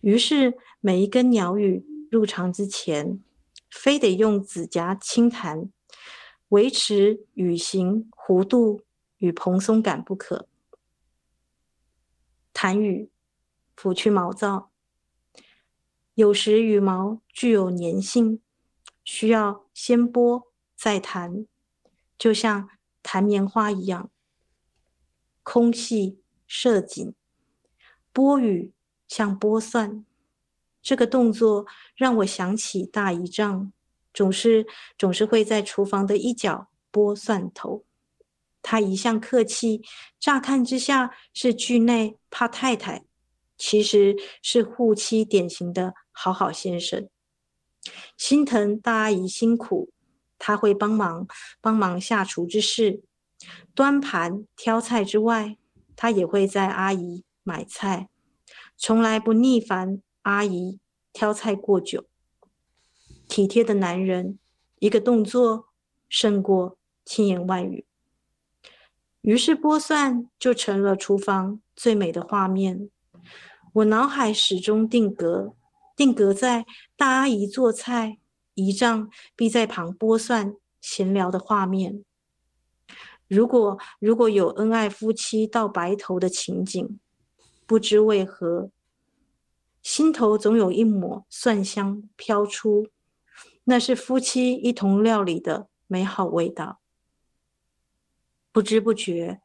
[0.00, 3.22] 于是，每一根鸟羽入场之前，
[3.70, 5.70] 非得用指甲轻弹，
[6.48, 8.82] 维持羽形弧度
[9.18, 10.48] 与蓬松感不可。
[12.52, 13.10] 弹羽
[13.76, 14.70] 抚去毛躁。
[16.18, 18.40] 有时羽毛具有粘性，
[19.04, 21.46] 需要先剥再弹，
[22.18, 22.68] 就像
[23.04, 24.10] 弹棉花一样，
[25.44, 27.14] 空气射紧。
[28.12, 28.72] 剥羽
[29.06, 30.04] 像剥蒜，
[30.82, 33.72] 这个动作让我想起大姨丈，
[34.12, 34.66] 总是
[34.98, 37.84] 总是会在厨房的一角剥蒜头。
[38.60, 39.82] 他一向客气，
[40.18, 43.04] 乍看之下是惧内怕太太，
[43.56, 45.94] 其实是护妻典型的。
[46.20, 47.08] 好好先生，
[48.16, 49.92] 心疼大阿姨辛苦，
[50.36, 51.28] 他会帮忙
[51.60, 53.04] 帮忙下厨之事，
[53.72, 55.56] 端盘挑菜之外，
[55.94, 58.08] 他也会在阿姨买菜，
[58.76, 60.80] 从来不腻烦阿姨
[61.12, 62.06] 挑菜过久。
[63.28, 64.40] 体贴的男人，
[64.80, 65.68] 一个动作
[66.08, 67.86] 胜过千言万语。
[69.20, 72.90] 于是剥蒜就成了厨房最美的画面，
[73.74, 75.54] 我脑海始终定格。
[75.98, 76.64] 定格在
[76.96, 78.20] 大阿姨做菜，
[78.54, 82.04] 姨丈必在旁剥蒜闲聊的画面。
[83.26, 87.00] 如果如果有恩爱夫妻到白头的情景，
[87.66, 88.70] 不知为何，
[89.82, 92.86] 心头总有一抹蒜香飘出，
[93.64, 96.78] 那是夫妻一同料理的美好味道。
[98.52, 99.40] 不知不觉，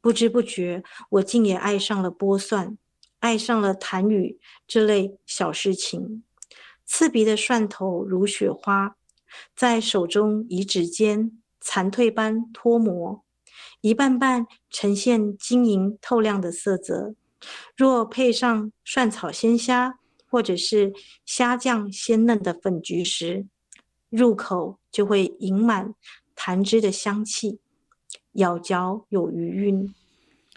[0.00, 2.78] 不知不觉，我竟也爱上了剥蒜。
[3.24, 6.22] 爱上了檀语这类小事情，
[6.84, 8.96] 刺鼻的蒜头如雪花，
[9.56, 13.24] 在手中移指间残退般脱模，
[13.80, 17.14] 一瓣瓣呈现晶莹透亮的色泽。
[17.74, 19.98] 若配上蒜炒鲜虾，
[20.30, 20.92] 或者是
[21.24, 23.46] 虾酱鲜嫩的粉橘时，
[24.10, 25.94] 入口就会盈满
[26.34, 27.58] 弹汁的香气，
[28.32, 29.94] 咬嚼有余韵。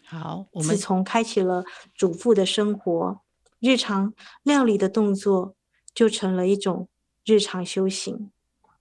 [0.10, 3.20] 好，我们自从开启了主妇的生活，
[3.60, 5.54] 日常料理的动作
[5.94, 6.88] 就成了一种
[7.26, 8.32] 日常修行。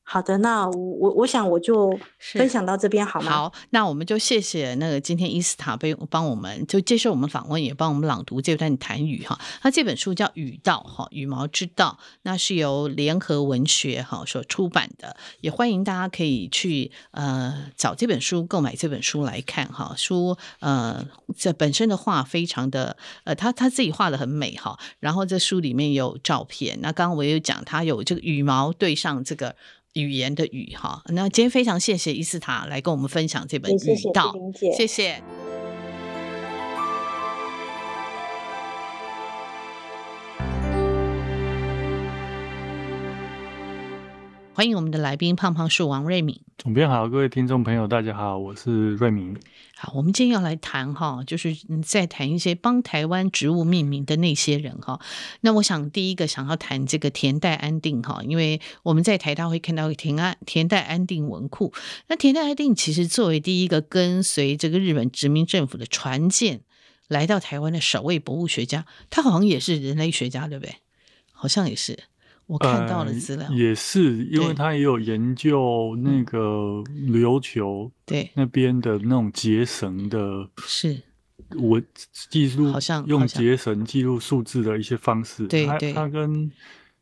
[0.09, 3.33] 好的，那我我我想我就分享到这边好吗？
[3.33, 9.37] 好，那我们就谢谢那个今天伊斯塔被帮我们就接受我们访问，也帮我们朗读这段谈语哈。
[9.63, 19.93] 那这本书叫《羽道》哈，羽毛之道，那是由联合文学哈所出版的，也欢迎大家可以去呃找这本书购买这本书来看哈。
[19.97, 21.05] 书呃
[21.37, 29.57] 这本身的画非常的呃他他自己画的很美哈，然后这书里面有照片，那刚刚我也有讲他有这个羽毛对上这个。
[30.03, 34.33] 语言的语哈，那今天非常谢谢伊斯塔来跟我们分享这本《语道》，
[34.77, 35.23] 谢谢。
[44.57, 46.41] 欢迎我们的来宾胖胖树王瑞敏。
[46.57, 49.37] 总编好，各位听众朋友，大家好，我是瑞敏。
[49.77, 54.99] 好，我们今天要来谈哈，就是再谈一些帮台湾植物命名的那些人哈。
[55.43, 61.75] 那我想第一个想要谈这个田代安定哈，因为我们在台大会看到田安田代安定文库。
[62.07, 66.63] 那田代安定其实作为第一个跟随这个日本殖民政府的船舰
[67.09, 70.77] 来到台湾的首位博物学家，他好像也是人类学家，对不对？
[71.31, 72.05] 好像也是。
[72.47, 81.03] 我看到了资料，呃，也是因为他也有研究那个琉球对那边的那种结绳的，是
[81.59, 81.83] 我
[82.31, 85.47] 记录好像用结绳记录数字的一些方式。
[85.49, 86.53] 对，他他跟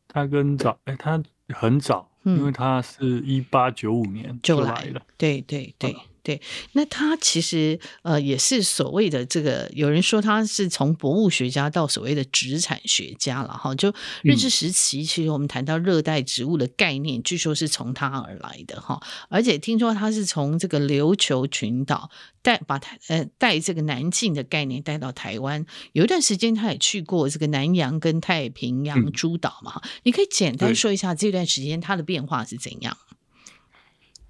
[0.07, 5.01] 他跟早哎，他很早，因为他是一八九五年就来了。
[5.17, 5.95] 对对对。
[6.25, 13.75] 对，那他其实呃也是所谓的这个，有人说他是从博物学家到所谓的植产学家了哈。
[13.75, 18.99] 就日治时期，其实我们谈到热带植物的概念，据说是从他而来的哈。
[19.29, 22.09] 而且听说他是从这个琉球群岛
[22.41, 29.79] 带把台呃带这个南进的概念带到台湾，有一段时间他也去过这个南洋跟太平洋诸岛嘛。
[30.01, 32.97] 你可以简单说一下这段时间他的变化是怎样？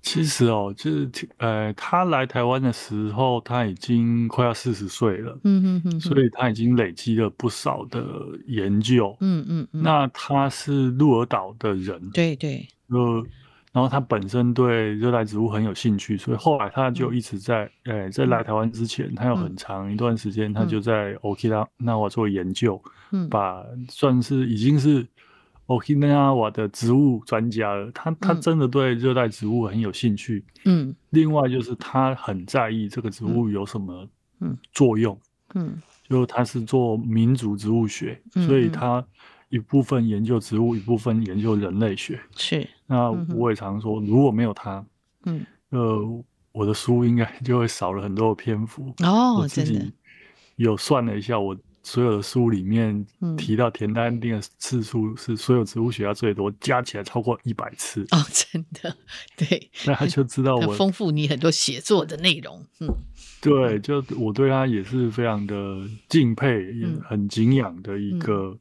[0.05, 8.05] 其实哦，就是呃，他来台湾的时候，他已经快要四十岁了，嗯嗯嗯，所以他已经累积了不少的
[8.45, 9.67] 研究，嗯嗯。
[9.73, 9.81] 嗯。
[9.81, 13.25] 那他是鹿儿岛的人，对对，呃，
[13.73, 18.43] 然后他本身对热带植物很有兴趣，所以后来他就一直在，嗯、呃，在来。
[18.43, 22.79] 台湾之前，他有很长一段时间，他就在 Okinawa 做研究，
[23.11, 25.05] 嗯，把算是已经是。
[25.67, 30.45] Okinawa 的植物专家了，他他真的对热带植物很有兴趣。
[30.65, 34.07] 嗯，另外就是他很在意这个植物有什么
[34.71, 35.19] 作用。
[35.55, 39.03] 嗯，嗯就他是做民族植物学，嗯，所以他
[39.49, 42.19] 一部分研究植物，一部分研究人类学。
[42.35, 44.85] 是，那我也常说，如果没有他，
[45.23, 48.93] 嗯，呃，我的书应该就会少了很多的篇幅。
[49.03, 49.91] 哦，我自己
[50.57, 51.57] 有算了一下，我。
[51.85, 53.05] 所有的书里面
[53.37, 58.01] 提到田单定的次数是所有植物学家最多，加起来超过一百次。
[58.09, 58.97] 哦，真的，
[59.37, 62.65] 对，那他就知道我丰富你很多写作的内容。
[62.79, 62.89] 嗯，
[63.39, 65.55] 对，就我对他也是非常的
[66.09, 68.57] 敬佩，也很敬仰的一个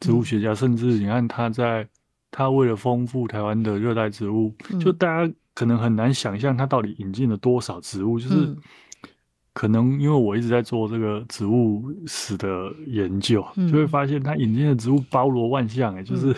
[0.00, 0.54] 植物学家。
[0.54, 1.86] 甚至你看他在
[2.30, 8.56] 他为了丰富台湾的热带植物，就大家可能很难想象他到底引进了多少植物，就是。
[9.54, 16.34] 可能因为我一直在做这个植物史的研究，嗯、就会发现他引进的植物包罗万象，哎，就是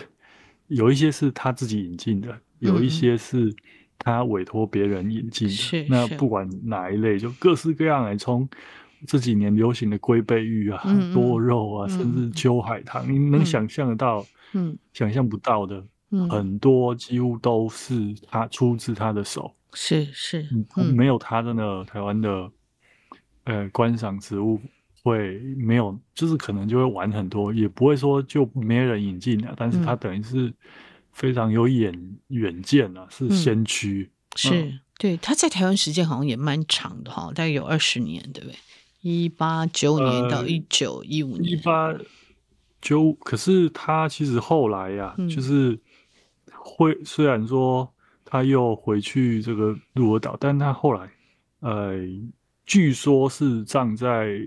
[0.67, 3.55] 有一些是他自己引进的，嗯、有一些是
[3.97, 5.83] 他委托别人引进的。
[5.83, 8.45] 嗯、那不管哪一类，就各式各样，哎，从
[9.07, 19.55] 这几年流行的龟背芋啊、嗯、 多肉啊，甚至秋海棠，你、嗯、能想象得到，嗯，想象不到的，嗯、很多几乎都是他出自他的手。
[19.73, 22.51] 是是，嗯、没有他的呢，台湾的。
[23.45, 24.59] 呃，观赏植物
[25.03, 29.53] 会没有，就是可能就会晚很多，也不会说就没人引进了。
[29.55, 30.51] 但是他等于是
[31.11, 34.09] 非常有远远见啊，是先驱。
[34.09, 38.55] 嗯、是、嗯、对，他在台湾时间好像也蛮长的哈，大概有二十年，对不对？
[39.01, 41.51] 一八九五年到一九一五年。
[41.51, 41.93] 一八
[42.81, 45.79] 九，可是他其实后来呀、啊，嗯、就是
[46.51, 47.87] 会虽然说
[48.25, 51.07] 他又回去这个鹿儿岛，但他后来
[51.59, 51.99] 呃。
[52.65, 54.39] 据说是葬在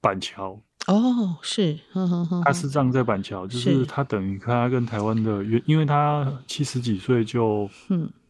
[0.00, 7.68] 板桥哦，是，呵呵呵，他是葬在板桥，就是他等于他跟台湾的，因为他七十几岁就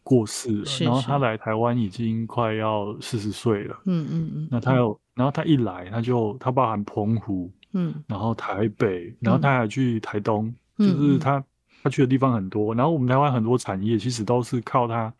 [0.03, 3.79] 过世了，然后他来台湾已经快要四十岁了。
[3.85, 4.47] 嗯嗯嗯。
[4.51, 11.41] 那他有，然后他一来，他就他包含澎湖，嗯，然后台北，然后他还去台东，就是他
[11.83, 12.73] 他去的地方很多。
[12.75, 15.13] 然后我们台湾很多产业其实都是靠他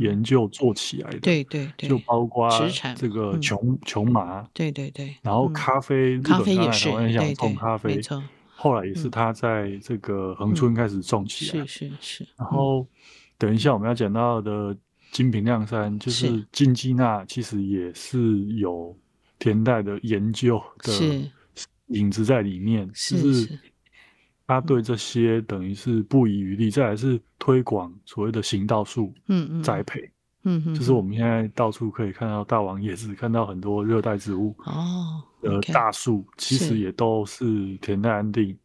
[0.00, 1.20] 研究做起来的。
[1.20, 1.88] 对对对。
[1.88, 2.48] 就包括
[2.96, 4.46] 这个琼琼麻。
[4.52, 5.14] 对对对。
[5.22, 6.88] 然后咖啡，咖啡也是。
[6.88, 8.00] 日本想种咖啡，
[8.54, 11.66] 后来也是他在这个恒春开始种起来。
[11.66, 12.28] 是是是。
[12.36, 12.86] 然后。
[13.40, 14.76] 等一下，我们要讲到的
[15.12, 18.92] 金平亮山，就是金鸡纳，其实也是有
[19.38, 20.92] 田代的研究的
[21.86, 23.58] 影子在里面，是就是
[24.48, 26.72] 他对这些等于是不遗余力。
[26.72, 30.00] 再来是推广所谓的行道树，嗯嗯，栽培，
[30.42, 38.58] 嗯嗯，就是我们现在到处可以看到大王椰子，看到很多热带植物哦，呃，大树其实也都是田代安定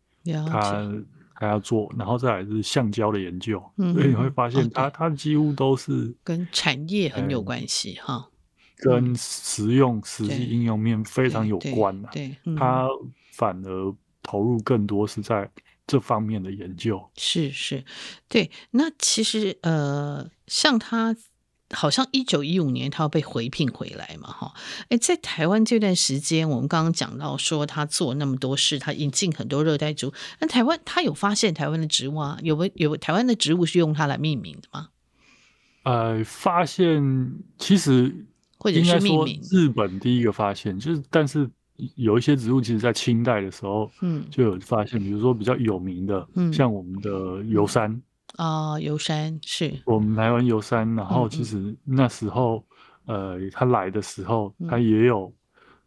[0.50, 0.92] 他。
[1.36, 8.30] 还要做，然后再来是橡胶的研究，嗯、所以你会发现它、哦、它几乎都是跟产业很有关系哈，
[8.78, 12.08] 跟实用实际应用面非常有关的。
[12.14, 12.88] 对，它
[13.34, 15.50] 反而投入更多是在
[15.88, 17.10] 这方面的研究。
[17.16, 17.84] 是是，
[18.28, 18.52] 对。
[18.72, 21.16] 那其实呃，像他。
[21.76, 24.54] 好像一九一五年他要被回聘回来嘛，哈，
[24.90, 30.14] 哎，在台湾这段时间，我们刚刚讲到说他做那么多事，他引进很多热带植物。
[30.40, 32.38] 那台湾他有发现台湾的植物啊？
[32.44, 34.90] 有没有台湾的植物是用它来命名的吗？
[35.82, 38.24] 呃，发现其实
[38.60, 41.50] 或者是命名，日本第一个发现就是，但是
[41.96, 48.02] 有一些植物其实在清代的时候，嗯，就有发现，比如说比较有名的，嗯，像我们的油杉。
[48.38, 49.72] 啊，油杉是。
[49.86, 52.66] 我们台湾油杉，然后其实那时候，
[53.06, 55.32] 嗯、呃，他来的时候，他也有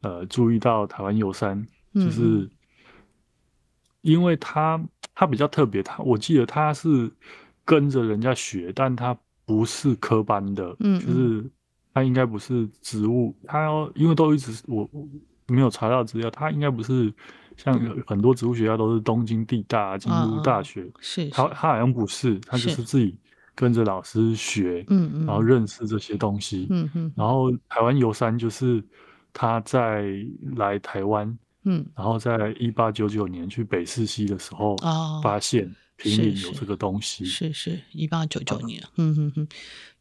[0.03, 2.49] 呃注意到台湾油杉，就是
[4.03, 4.81] 因为他
[5.15, 7.11] 他比较特别，他我记得他是
[7.65, 11.51] 跟着人家学，但他不是科班的，嗯，就是
[11.93, 14.89] 他应该不是植物，他因为都一直我
[15.47, 17.13] 没有查到资料，他应该不是。
[17.59, 17.75] 像
[18.07, 21.31] 很多植物学家都是东京地大、京都大学，哦、是，是。
[21.31, 23.17] 他他好像不是，他就是自己
[23.55, 28.85] 跟着老师学，嗯嗯，然后认识这些东西，嗯嗯，然后台湾游山就是
[29.33, 30.05] 他在
[30.57, 31.27] 来台湾，
[31.65, 34.77] 嗯，然后在一八九九年去北四溪的时候，
[35.23, 39.49] 发现哦平里有这个东西，哦、是是一八九九年，嗯嗯嗯，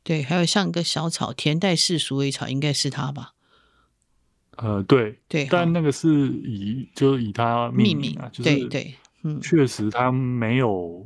[0.03, 3.34] 对，还有像一个小草田代氏鼠尾草，应该是他吧。
[4.57, 11.05] 呃，对对，但那个是以就是以他命名啊，就是对对，嗯，确实他没有，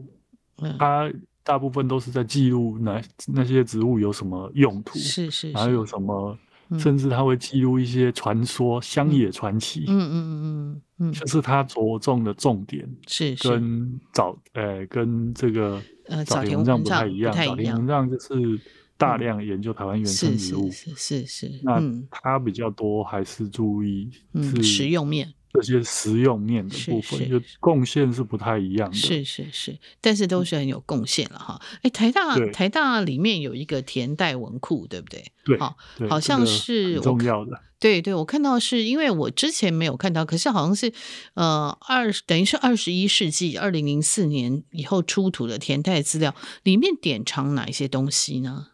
[0.78, 1.12] 他
[1.44, 6.38] 大部分都是在记录那那些植物有什么用途，是是，还有什么，
[6.78, 18.60] 甚至他会记录一些传说、乡野传奇，嗯嗯嗯嗯嗯，就是他着重的重点是跟早呃跟这个呃早田文藏不太一样，早田文藏就是。
[19.00, 21.82] 大量研究台湾原生植物，是是是，那
[22.12, 31.60] 它比较多还是注意是实用面这些实用面的部分，就贡献是不太一样的，是是是，但是都是很有贡献了哈。
[31.82, 35.32] 哎，台大台大里面有一个田代文库，对不对？
[35.46, 35.78] 对，好，
[36.10, 37.62] 好像是重要的。
[37.80, 40.92] 对对，我看到是因为我之前没有看到，可是好像是
[41.36, 48.68] 呃二等于是二十一世纪二零零四年以后出土的田代资料，里面典藏哪一些东西呢？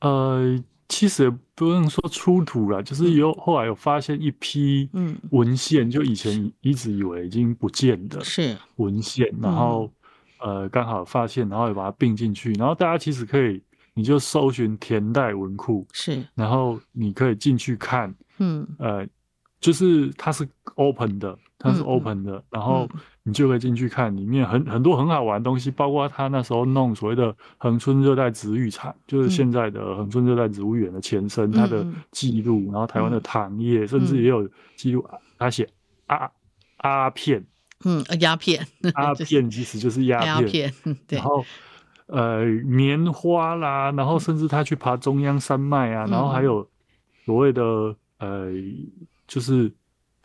[0.00, 5.16] 呃，其实也不用说出土了，就是有后来有发现一批嗯。
[5.30, 8.56] 文献，就以前一直以为已经不见的是。
[8.76, 9.90] 文献，然后
[10.40, 13.62] 呃刚好发现，然后也把它并进去，然后大家其实可以，
[13.94, 18.66] 你就搜寻田代文库是，然后你可以进去看，嗯。
[18.78, 19.06] 呃，
[19.60, 21.38] 就是它是 open 的。
[21.62, 22.88] 它是 open 的，嗯、然后
[23.30, 35.08] 你就可以进去看里面很很多很好玩的东西，包括他那时候弄所谓的恒春热带植物场，就是现在的恒春热带植物园的前身，它的记录，然后台湾的糖业，甚至也有记录，
[35.38, 35.68] 他写
[36.08, 36.28] 阿
[36.78, 37.46] 阿片，
[37.84, 40.72] 嗯，鸦片，阿片其实就是鸦片，
[41.06, 41.44] 对，然后
[42.06, 46.68] 呃棉花啦，然后甚至他去爬中央山脉啊，然后还有
[47.24, 47.62] 所谓的
[48.18, 48.50] 呃
[49.28, 49.72] 就是。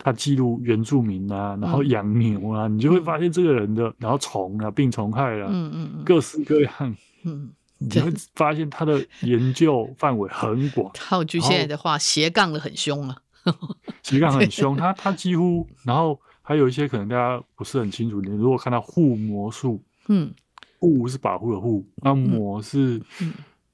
[0.06, 10.88] 他记录原住民啊，然后养牛啊，嗯、你就会发现这个人的，然后虫啊、病虫害啊，嗯嗯，各式各样，嗯，你会发现他的研究范围很广。
[10.94, 13.16] 套句现在的话，斜杠的很凶啊，
[14.04, 14.76] 斜杠很凶。
[14.78, 20.32] 他他几乎，然后还有一些可能大家不是很清楚，你如果看到护魔术，嗯，
[20.78, 23.02] 护是保护的护，那魔是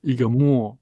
[0.01, 0.70] 一个墨。
[0.70, 0.78] 嗯，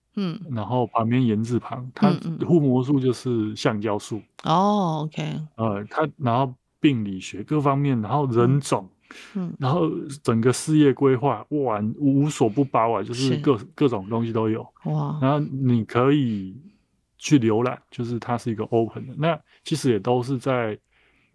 [0.50, 2.10] 然后旁边言字旁，它
[2.46, 4.20] 护魔术就是橡胶树。
[4.44, 5.22] 哦，OK。
[5.56, 8.88] 呃，它然后病理学各方面，然后人种，
[9.34, 9.88] 嗯，然后
[10.22, 15.18] 整个事业规划哇，无所不包啊，就是各是各种东西都有哇。
[15.20, 16.56] 然后你可以
[17.18, 19.14] 去浏览，就是它是一个 open 的。
[19.16, 20.78] 那其实也都是在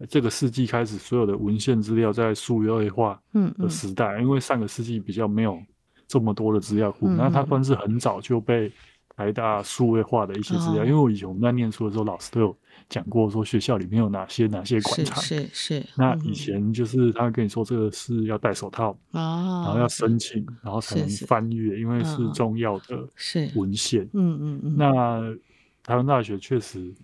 [0.08, 3.20] 这个世纪开始，所有的文献资料在数位化
[3.56, 5.58] 的时代，嗯嗯、因为上个世纪比较没有
[6.06, 8.72] 这么多的资料库，嗯、那它算是很早就被
[9.16, 10.82] 台大数位化的一些资料。
[10.82, 12.56] 哦、因为我以前我们在念书的时候，老师都有。
[12.88, 15.86] 讲过说学校里面有哪些哪些馆藏，是是，是。
[15.96, 23.08] 那以前就是他会跟你说这个是要戴手套，哦、然后要申请，然后才能翻阅，是是因为是重要的
[23.56, 24.04] 文献。
[24.12, 24.76] 嗯嗯嗯。
[24.76, 25.36] 那
[25.82, 26.94] 台湾大学确实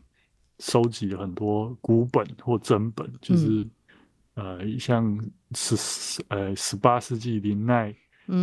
[0.61, 3.67] 收集了很多古本或真本，就是、
[4.35, 5.19] 嗯、呃像
[5.55, 7.93] 十呃十八世纪林奈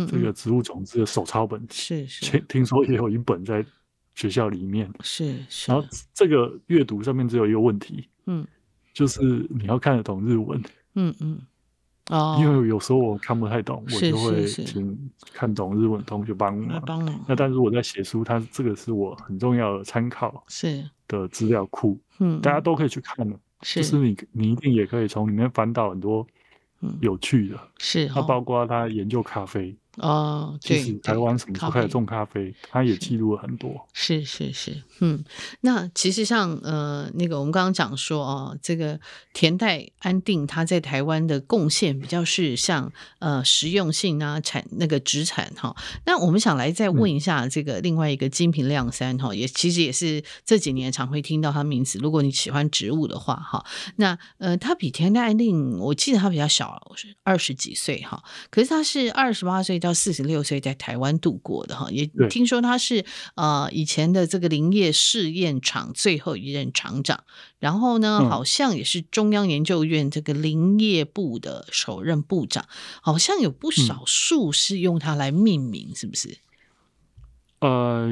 [0.08, 2.38] 这个植物种子的手抄本，是 是。
[2.48, 3.64] 听说也有一本在。
[4.16, 8.46] 学校里面是，是，然后这个阅读上面只有一个问题，嗯，
[8.92, 10.62] 就是你要看得懂日文，
[10.94, 11.40] 嗯嗯，
[12.10, 16.82] 哦，因为有时候我看不太懂，我就会请看懂日文同学帮忙。
[16.84, 17.24] 帮忙。
[17.26, 26.26] 那但是我在写书，它这个是我很重要的参考是的资料库，嗯，大家都可以去看的，是，就是你你一定也可以从里面翻到很多
[27.00, 29.76] 有趣的，是，它包括他研究咖啡。
[30.00, 33.86] 哦，对，其实台湾什么时候开始种咖啡，他也记录了很多。
[33.92, 35.22] 是是是，嗯，
[35.60, 38.98] 那其实像呃那个我们刚刚讲说哦，这个
[39.34, 45.76] 田代安定他在台湾的贡献比较是像呃实用性啊产那个植产哈。
[46.06, 51.98] 那我们想来再问一下这个另外一个金平亮三哈，也其实也是这几年常会听到他名字。
[51.98, 53.64] 如果你喜欢植物的话哈，
[53.96, 56.80] 那呃他比田代安定我记得他比较小，
[57.22, 67.24] 二十几岁哈，可是他是二十八岁到四十六岁在台湾度过的哈，也听说他是呃以前的这个林业试验场最后一任厂长，
[67.58, 72.66] 然后呢，好像也是中央研究院这个林业部的首任部长，
[73.02, 76.38] 好像有不少树是用它来命名，是不是？
[77.60, 78.08] 呃，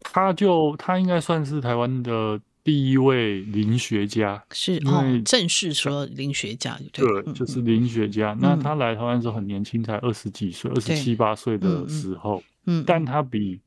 [0.00, 2.40] 他就他应该算是台湾的。
[2.68, 8.34] 第一位林学家是因为正式说林学家，对，对，就是林学家。
[8.34, 12.42] 嗯、那他来台湾的时候很年轻，才二十几岁，二十七八岁的时候。
[12.66, 13.58] 嗯，但他比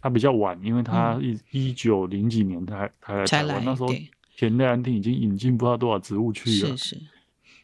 [0.00, 3.64] 他比较晚，因为他一一九零几年他才才来台湾。
[3.64, 3.94] 那时候
[4.36, 6.76] 田代安定已经引进不知道多少植物去了。
[6.76, 6.96] 是是。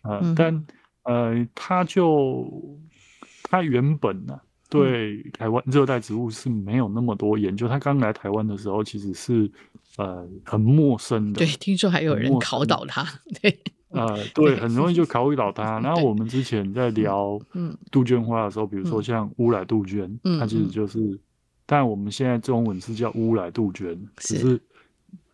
[0.03, 0.67] 呃，嗯、但
[1.03, 2.79] 呃，他就
[3.43, 7.67] 他原本呢、啊，对台湾热带植物是没有那么多研究。
[7.67, 9.51] 他刚来台湾的时候，其实是。
[9.99, 11.41] 呃，很陌生的。
[11.41, 13.05] 对，听说还有人考倒他。
[13.43, 15.79] 对，呃，对，很容易就考倒他。
[15.83, 17.37] 然后我们之前在聊
[17.91, 21.19] 杜鹃花的时候，比如说像乌来杜鹃，它其实就是，
[21.67, 24.61] 但我们现在中文是叫乌来杜鹃，只是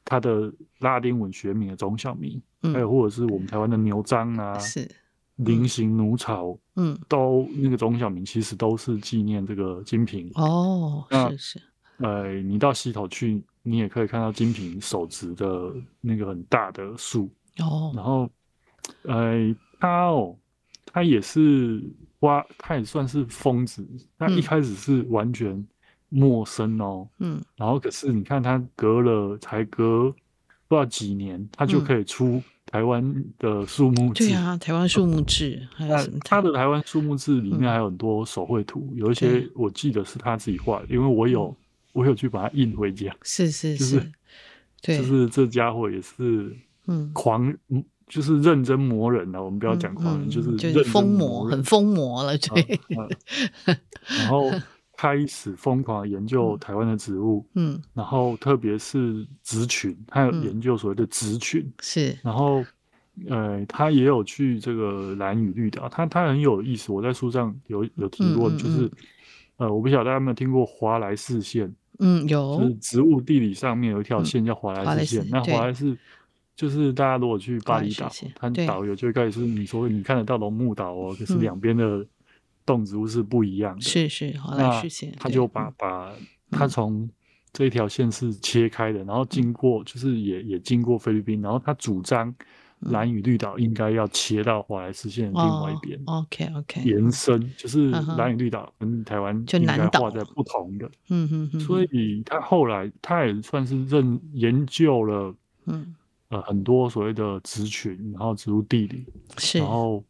[0.02, 2.40] 它的拉丁文学名的种小名，
[2.72, 4.90] 还有或者是我们台湾的牛樟啊，是
[5.36, 10.30] 菱形奴草，嗯，都那个种小名其实都是纪念这个金瓶。
[10.36, 11.62] 哦，是是。
[11.98, 13.44] 呃，你到溪头去。
[13.66, 18.30] 你也可以看到金平手植的那个很大的树哦，然后，
[19.04, 20.36] 呃，他哦，
[20.84, 21.82] 他也是
[22.20, 23.82] 挖，他也算是疯子。
[24.18, 25.66] 他一开始是完全
[26.10, 30.10] 陌生哦，嗯，然后可是你看他隔了才隔
[30.68, 34.26] 不知道几年，他就可以出台湾的树木志。
[34.26, 36.18] 对啊，台湾树木志，还有什么？
[36.20, 41.56] 他的台湾树木志里面还有很多手绘图，有一些我记得是他自己画的，因为我有。
[41.94, 44.12] 我有去把它印回家，是是是，
[44.82, 46.54] 对，就是这家伙也是，
[46.86, 47.56] 嗯，狂，
[48.06, 49.42] 就是认真磨人了。
[49.42, 52.80] 我们不要讲狂人，就是就是疯魔，很疯魔了，对。
[54.06, 54.50] 然后
[54.96, 62.16] 开始疯狂研究台湾的植物，嗯，然后特别是植群，他有研究所谓的植群，是。
[62.22, 62.64] 然后，
[63.28, 66.92] 呃，他也有去这个兰屿绿岛，他他很有意思。
[66.92, 68.90] 我在书上有有提过，就是，
[69.56, 71.72] 呃，我不晓得大家有没有听过华莱士线。
[72.00, 75.28] 嗯，有，就是植物地理上面有一条线叫华莱士线。
[75.30, 75.96] 那华莱士
[76.56, 82.04] 就是大家如果去巴厘岛，它导游就会告诉是你说你看得到龙目岛哦，可是两边的
[82.66, 83.80] 动植物是不一样的。
[83.80, 86.12] 是是，华莱士线，他就把把
[86.50, 87.08] 他从
[87.52, 92.34] 这一条线是切开的，然后经过就是也也经过菲律宾，然后他主张。
[92.80, 105.94] 兰屿绿岛应该要切到华莱士线的另外一边，OK OK，延伸就是蓝与绿岛跟台湾就南岛在不同的，嗯嗯嗯，所以他后来他也算是认研究了，嗯
[106.28, 109.06] 呃很多所谓的植群，然后植物地理，
[109.38, 110.04] 是，然后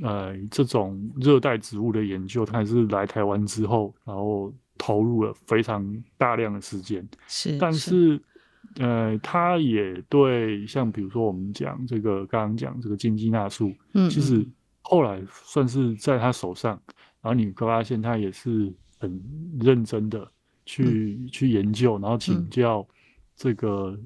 [0.00, 8.22] 呃这种热带植物的研究，他也是来台湾之后，然后投入了非常大量的时间，是，但是。
[8.78, 14.46] 呃，他也对，像比如说我们讲这个，刚刚讲这个金鸡纳素，嗯，其实
[14.82, 16.80] 后来算是在他手上，
[17.22, 19.20] 然后你会发现他也是很
[19.60, 20.30] 认真的
[20.64, 22.86] 去、嗯、去研究，然后请教
[23.34, 23.98] 这个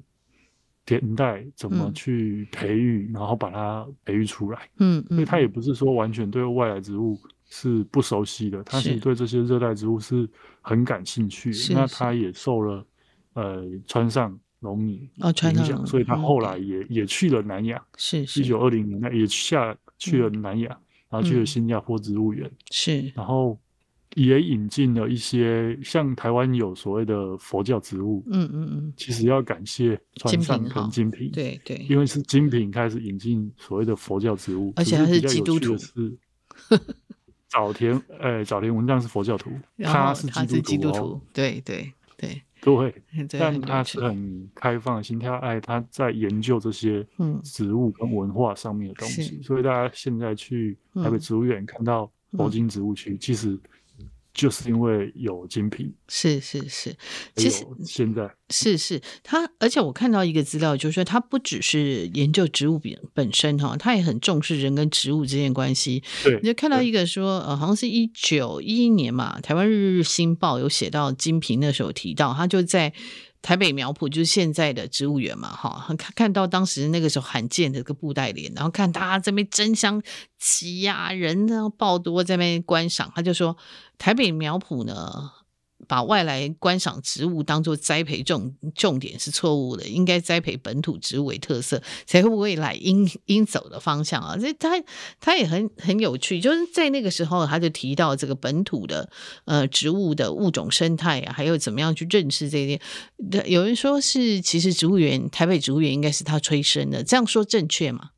[0.85, 4.69] 田代怎么去培育，嗯、然后把它培育出来。
[4.77, 7.19] 嗯，因为他也不是说完全对外来植物
[7.49, 10.27] 是不熟悉的，他其实对这些热带植物是
[10.61, 11.73] 很感兴趣的。
[11.73, 12.85] 那他也受了
[13.33, 17.83] 呃穿上隆尼影响，所以他后来也、嗯、也去了南亚。
[17.97, 22.49] 是一九二零年代也下去了南亚、嗯，然后去了新加坡植物园。
[22.71, 23.59] 是，然后
[24.15, 28.23] 也引进了一些像台湾有所谓的佛教植物。
[28.31, 31.29] 嗯嗯嗯，其实要感谢川上跟金平。
[31.31, 35.77] 对对，因为是金平开始引进所谓的佛教植物，而且他是基督徒。
[35.77, 36.17] 是。
[37.49, 39.51] 早田，哎、欸，早田文章是佛教徒，
[39.83, 40.27] 他是
[40.61, 42.91] 基督徒，对，对对对
[43.27, 47.05] 对，但他是很开放的心态，哎，他在研究这些
[47.43, 53.59] 植物跟文化上面的东西，嗯、所以大家现在去台北植物园看到铂金植物区，嗯，其实。
[54.33, 56.95] 就是因为有精品，是是是，
[57.35, 66.01] 其实现在是是他，而且我看到一个资料，就是说他不只是研究植物本本身哈，他也很重视人跟植物之间关系。
[66.23, 72.93] 对，你就看到一个说，呃，好像是一九一一年嘛，台湾日日新报有写到精品那时候提到，他就在。
[73.41, 80.01] 台北苗圃就是现在的植物园嘛，哈，看看到当时那个时候罕见的这个布袋莲，然后看大家这边争相
[80.37, 83.57] 挤呀，人呢爆多在那边观赏，他就说
[83.97, 85.31] 台北苗圃呢。
[85.91, 94.37] 把外来观赏植物当做栽培重重点是错误的，应该栽培本土植物为特色，才会未来应应走的方向啊！
[94.37, 94.81] 这他
[95.19, 99.09] 他也很很有趣，就是在那个时候他就提到这个本土的
[99.43, 102.79] 呃植物的物种生态啊，还有怎么样去认识这些。
[103.45, 108.11] 有人说是其实植物园台北植物园应该是他催生的，这样说正确吗？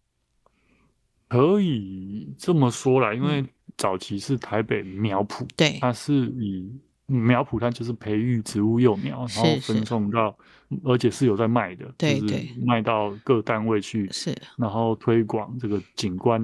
[1.28, 3.44] 可以这么说啦，因为
[3.76, 6.70] 早期是台北苗圃，对，它是以。
[7.06, 10.36] 苗圃它就是培育植物幼苗，然后分送到，
[10.84, 16.42] 而且是有在卖的，就是卖到各单位去，是，然后推广这个景观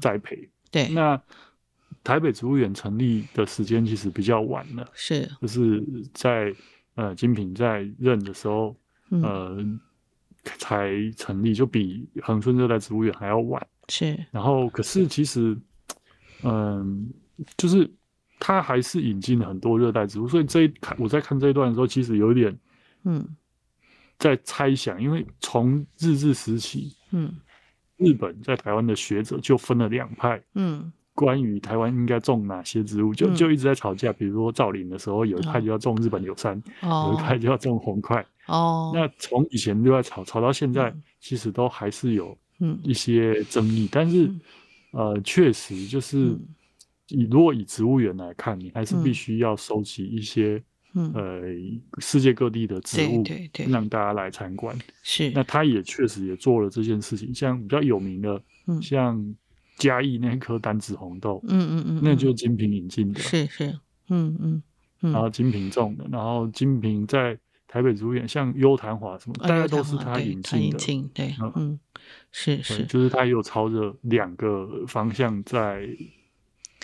[0.00, 0.36] 栽培。
[0.36, 1.22] 嗯、对，那
[2.02, 5.82] 台北植物园成立的时间其实比较晚了，是，就是
[6.12, 6.52] 在
[6.96, 8.76] 呃金品在任的时候，
[9.10, 9.80] 呃、嗯、
[10.58, 13.64] 才成立，就比恒春热带植物园还要晚。
[13.88, 15.56] 是，然后可是其实，
[16.42, 17.88] 嗯、呃，就是。
[18.44, 22.58] 他还是引进了很多热带植物，所以这一看我在看这一段的时候，其实有一点，
[23.04, 23.24] 嗯，
[24.18, 27.32] 在猜想，因为从日治时期，嗯，
[27.98, 34.12] 日本在台湾的学者就分了两派，嗯，关于台湾应该种哪些植物，就就一直在吵架。
[34.12, 42.36] 比如说造林的时候，有一派就要种日本柳杉，有一派就要种红桧，哦，那从以前就在吵，吵到现在，其实都还是有
[42.82, 44.28] 一些争议，但是，
[44.90, 46.36] 呃，确实就是。
[47.12, 50.62] 以如果以植物园来看，你还是必须要收集一些、
[50.94, 51.42] 嗯、呃
[51.98, 54.76] 世界各地的植物，对对对，让大家来参观。
[55.02, 57.34] 是，那他也确实也做了这件事情。
[57.34, 59.34] 像比较有名的，嗯、像
[59.76, 63.20] 嘉义那颗单子红豆，嗯嗯嗯，那就是金平引进的。
[63.20, 63.66] 是是，
[64.08, 64.62] 嗯嗯
[65.02, 67.38] 嗯，然后金平种的，然后金平在
[67.68, 70.78] 台北植物园，像优昙华什么，大概都是他引进的。
[70.78, 71.80] 对，对嗯，嗯
[72.30, 75.86] 是是，就是他也有朝着两个方向在。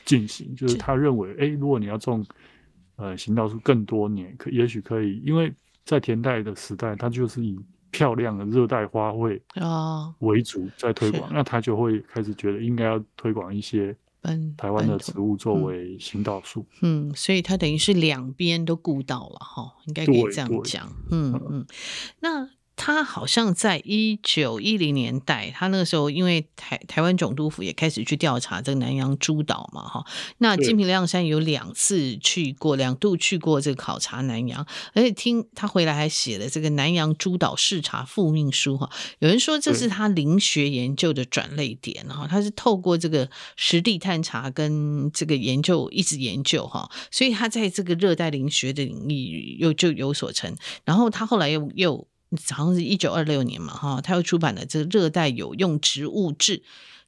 [0.09, 2.25] 进行就是他认为，哎、欸，如果你要种，
[2.97, 5.53] 呃，行道树更多年，可也许可以，因为
[5.85, 13.95] 在田代的时代，它就是以漂亮的热带花卉啊为主在推广，那他就会开始觉得应该要推广一些
[14.57, 16.65] 台湾的植物作为行道树。
[16.81, 20.91] 嗯，所以他等于是两边都顾到了哈，应该可以这样讲。
[21.11, 21.39] 嗯。
[21.51, 21.67] 嗯，
[22.21, 22.49] 那。
[22.79, 30.07] 他好像在一九一零年代，他那个时候因为台台湾总督府也开始去调查这个南洋诸岛嘛，哈，
[30.39, 34.65] 那金平亮山有两次去过，两度去过这个考察南洋，
[34.95, 50.55] 而且听他回来还写了这个南洋诸岛视察复命书，哈，有人说这是他林学研究的转捩点，哈，他是透过这个实地探查跟这个研究一直研究，哈，所以他在这个热带林学的领域又就有所成，
[50.85, 52.07] 然后他后来又又。
[52.51, 56.59] 好像是一九二六年嘛，哈，他又出版了这个《热带有用植物志》。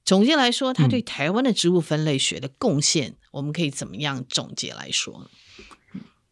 [0.03, 5.31] 总结来说，他对台湾的植物分类学的贡献，嗯，我们可以怎么样总结来说？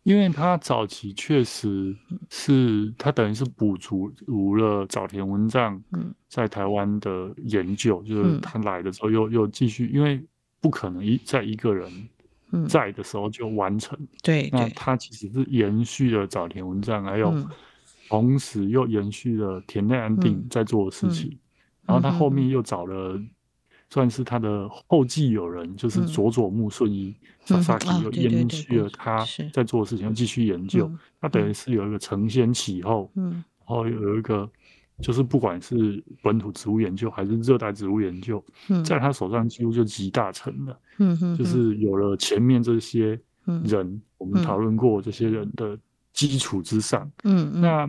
[0.04, 1.94] 因为他早期确实
[2.30, 5.78] 是他等于是补足足了早田文藏
[6.30, 10.18] 在台湾的研究，嗯，就是他来的时候又又继续，因为
[10.62, 12.08] 不可能一在一个人
[12.66, 13.98] 在的时候就完成。
[14.22, 17.34] 对，那他其实是延续了早田文藏还有。
[18.08, 21.38] 嗯同时又延续了田内安定在做的事情，
[21.84, 23.20] 然后他后面又找了
[23.90, 30.90] 算是他的后继有人，就是佐佐木顺一萨萨基又延续了他在做的事情，又继续研究。
[31.20, 34.48] 他等于是有一个承先启后，嗯，然后有一个
[35.00, 38.44] 就是不管是本土植物研究还是热带植物研究，
[38.84, 40.80] 在他手上几乎就集大成了。
[40.98, 43.18] 嗯，就是有了前面这些
[43.64, 45.78] 人，我们讨论过这些人的
[46.12, 47.88] 基础之上，嗯，那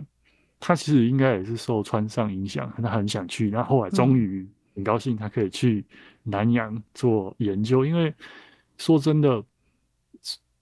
[0.60, 4.48] 他其实应该也是受川上影响，他很想去，然后后来终于。
[4.72, 5.84] 很高兴他可以去
[6.22, 8.14] 南洋做研究，因为
[8.78, 9.44] 说真的，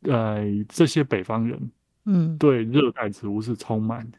[0.01, 1.71] 呃，这些北方人，
[2.07, 4.11] 嗯，对热带植物是充满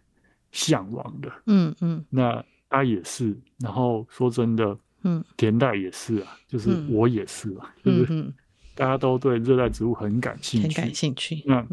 [0.52, 8.32] 向往的，嗯嗯，那他也是，然后说真的，嗯，田代也是啊，就是我也是啊，就是
[8.76, 11.68] 大家都对热带植物很感兴趣，很感兴趣，那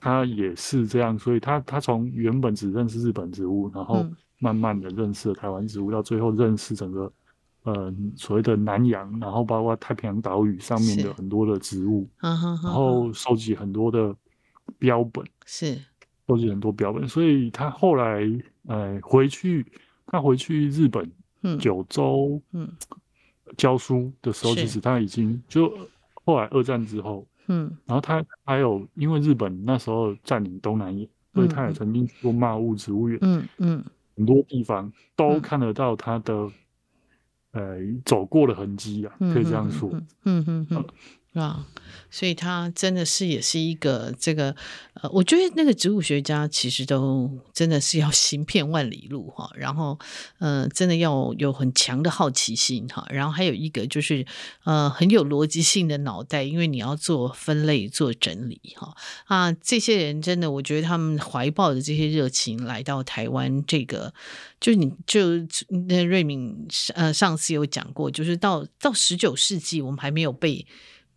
[0.00, 4.06] 他也是这样，所以他他从原本只认识日本植物，然后
[4.38, 7.12] 慢慢的认识了台湾植物，到最后认识整个。
[7.64, 12.34] 呃，所谓的南洋，然后包括太平洋岛屿上面的很多的植物，然
[12.72, 14.14] 后收集很多的
[14.78, 15.78] 标本，是。
[16.26, 18.22] 收集很多标本，所以他后来
[18.68, 19.66] 呃回去，
[20.06, 21.10] 他回去日本
[21.58, 22.70] 九州嗯。
[23.56, 25.70] 教书的时候，其实他已经就
[26.24, 33.84] 后来二战之后，嗯，然后他还有因为日本那时候占领东南亚，所以他也曾经去过茂物植物园，嗯嗯，
[34.16, 36.50] 很多地方都看得到他的。
[37.52, 39.88] 呃，走过的痕迹啊，可以这样说。
[40.24, 40.84] 嗯嗯嗯，
[41.38, 41.66] 是啊，
[42.10, 44.54] 所以他真的是也是一个这个，
[44.94, 49.98] 呃，我觉得那个植物学家其实都真的是要行遍万里路哈，然后
[50.38, 54.26] 呃，真的要有很强的好奇心哈，然后还有一个就是
[54.64, 58.94] 呃很有逻辑性的脑袋，因为你要做分类做整理哈
[59.26, 64.12] 啊，这些人真的，我觉得他们怀抱着这些热情来到台湾这个。
[64.60, 65.36] 就你就
[65.86, 70.66] 那瑞敏呃上次有讲过，就是到到十九世纪，我们还没有被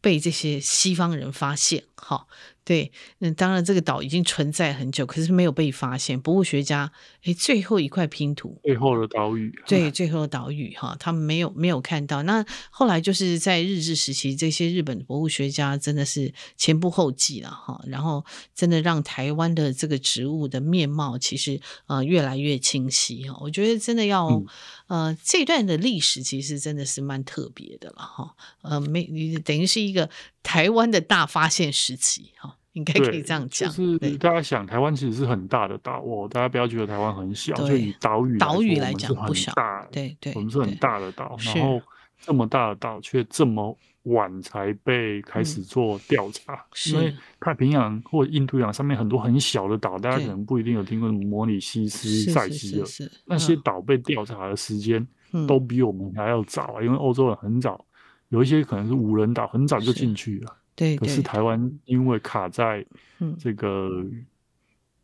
[0.01, 2.27] 被这些西方人发现，哈。
[2.63, 6.21] 对，那当然这个岛已经存在很久，可是没有被发现。
[6.21, 6.91] 博物学家，
[7.23, 12.21] 哎，最后一块拼图，最后的岛屿，对，最后的岛屿哈，他们没有没有看到。
[12.21, 23.37] 那后来就是在日治时期，这些日本博物学家真的是前仆后继了哈，然后真的让台湾的这个植物的面貌其实呃越来越清晰哈。
[23.41, 24.45] 我觉得真的要、嗯、
[24.87, 29.03] 呃这段的历史其实真的是蛮特别的了哈，呃没
[29.43, 30.07] 等于是一个。
[30.43, 33.69] 台湾的大发现时期，哈，应该可以这样讲。
[33.71, 39.53] 就是大家想，台湾其实是很大的岛哦，大家不要觉得台湾很小，就以岛屿岛屿来讲不小。
[39.91, 41.81] 对对，我们是很大的岛，然后
[42.19, 46.65] 这么大的岛却这么晚才被开始做调查。
[46.91, 52.85] 因为太平洋或印度洋上面很多很小的岛，大家可能不一定有听过什么摩里西斯、塞西尔
[53.25, 55.05] 那些岛被调查的时间
[55.47, 57.85] 都比我们还要早，因为欧洲人很早。
[58.31, 60.57] 有一些可能是无人岛，很早就进去了。
[60.73, 62.83] 对，可是台湾因为卡在
[63.37, 64.03] 这个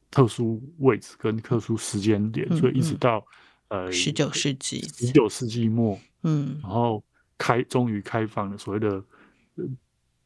[0.10, 3.24] 特殊位置跟特殊时间点，所以一直到
[3.68, 7.04] 呃十九世纪，十九世纪末，嗯，然后
[7.38, 9.04] 开终于开放了所谓的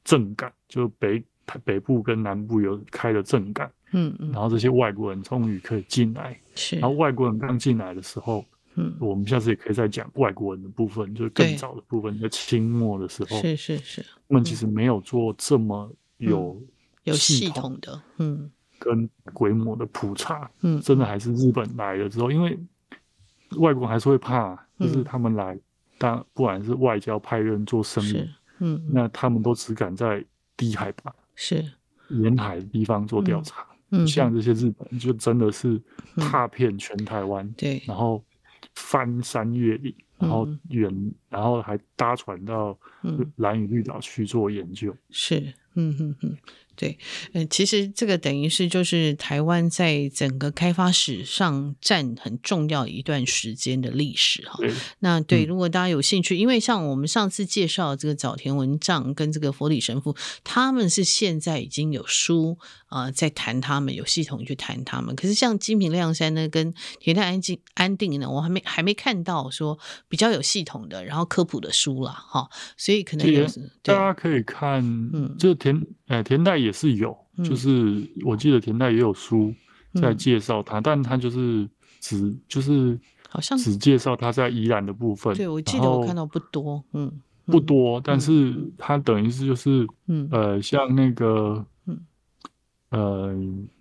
[0.04, 1.22] 正港，就北
[1.64, 8.45] 北部跟南部有开了正港，嗯嗯，然后这些外国人终于可以进来，是，然后外国人刚进来的时候。
[8.76, 16.62] 嗯，我们下次也可以再讲外国人的部分，就是更早的部分，在清末的时候，是是是，他们其实没有做这么有
[17.04, 18.50] 有系统的，嗯，
[18.80, 22.58] 跟规模的普查，嗯，真的还是日本来了之后，因为
[23.58, 25.60] 外国人还是会怕，就是他们来，
[25.98, 28.26] 当不管是外交派人做生意，
[28.60, 30.24] 嗯，那他们都只敢在
[30.56, 31.62] 低海拔、是。
[32.08, 35.82] 沿海的地方做调查，嗯，像这些日本就真的是
[36.16, 38.24] 踏遍全台湾，对，然后。
[38.76, 42.78] 翻山越岭，然后远，嗯、然后还搭船到
[43.38, 44.95] 蓝屿绿岛去做研究。
[45.09, 46.38] 是，嗯哼哼。
[46.74, 46.98] 对，
[47.34, 54.58] 嗯，其实这个等于是就是台湾在整个开发史上占很重要一段时间的历史哈。
[55.00, 62.58] 那对，如果大家有兴趣，因为像我们上次介绍这个早田文藏跟这个佛理神父，他们是现在已经有书
[62.88, 65.16] 啊、在谈他们有系统去谈他们。
[65.16, 69.78] 可是像金平亮山呢，跟田代安静安定呢，我还没还没看到说
[70.10, 72.50] 比较有系统的，然后科普的书了哈。
[72.76, 74.82] 所以可能有对大家可以看，
[75.14, 76.72] 嗯，就田呃田代也。
[76.72, 79.53] 是有，就是我记得田代也有书
[79.93, 82.99] 在介绍他，嗯、但他就是只就是
[83.30, 85.36] 好像只介绍他在宜兰的部分。
[85.36, 87.12] 对，我记得我看到不多，嗯，
[87.45, 91.64] 不多，但是他等于是就是，嗯、呃，像那个，
[92.92, 93.34] 呃，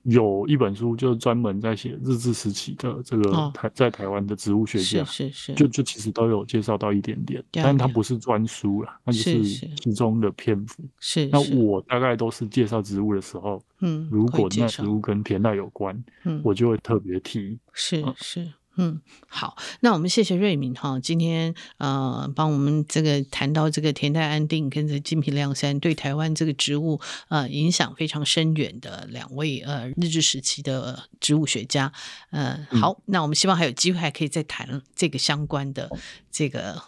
[0.04, 10.84] 有一本书就专门在写日治时期的这个台、哦、在台湾的植物学家，是是是，就就其实都有介绍到一点点，但它不是专书啦，那就是其中的篇幅。
[11.00, 17.58] 是，是，那我大概都是介绍植物的时候，嗯，如果那植物跟田代有关，嗯，我就会特别提。
[17.72, 18.42] 是是。
[18.42, 31.92] 嗯嗯，好，那我们谢谢瑞敏哈，今天呃帮我们这个谈到这个田代安定跟这金平亮山对台湾这个植物呃影响非常深远的两位呃日治时期的植物学家，
[32.30, 35.90] 呃好，嗯、那我们希望还有机会还可以再谈这个相关的
[36.32, 36.82] 这个。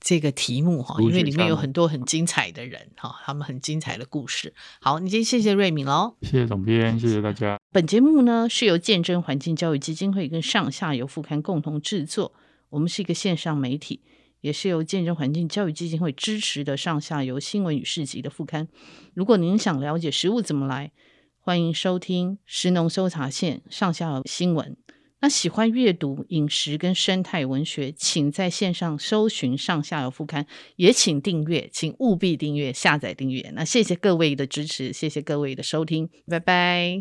[0.00, 4.54] 这个题目哈，因为里面有很多很精彩的人哈，他们很精彩的故事。
[4.80, 7.57] 好，你先谢谢瑞敏喽，谢谢总编，谢谢大家。
[7.70, 12.32] 本节目呢是由见证环境教育基金会跟上下游副刊共同制作，
[12.70, 14.00] 我们是一个线上媒体，
[14.40, 18.68] 也是由见证环境教育基金会支持的上下游新闻与市集的副刊。
[19.12, 20.92] 如果您想了解食物怎么来，
[21.38, 24.74] 欢迎收听食农搜查线上下游新闻。
[25.20, 30.46] 那喜欢阅读饮食跟生态文学，请在线上搜寻上下游副刊，
[30.76, 33.50] 也请订阅，请务必订阅、下载订阅。
[33.54, 36.96] 那谢谢各位的支持，谢谢各位的收听，拜拜。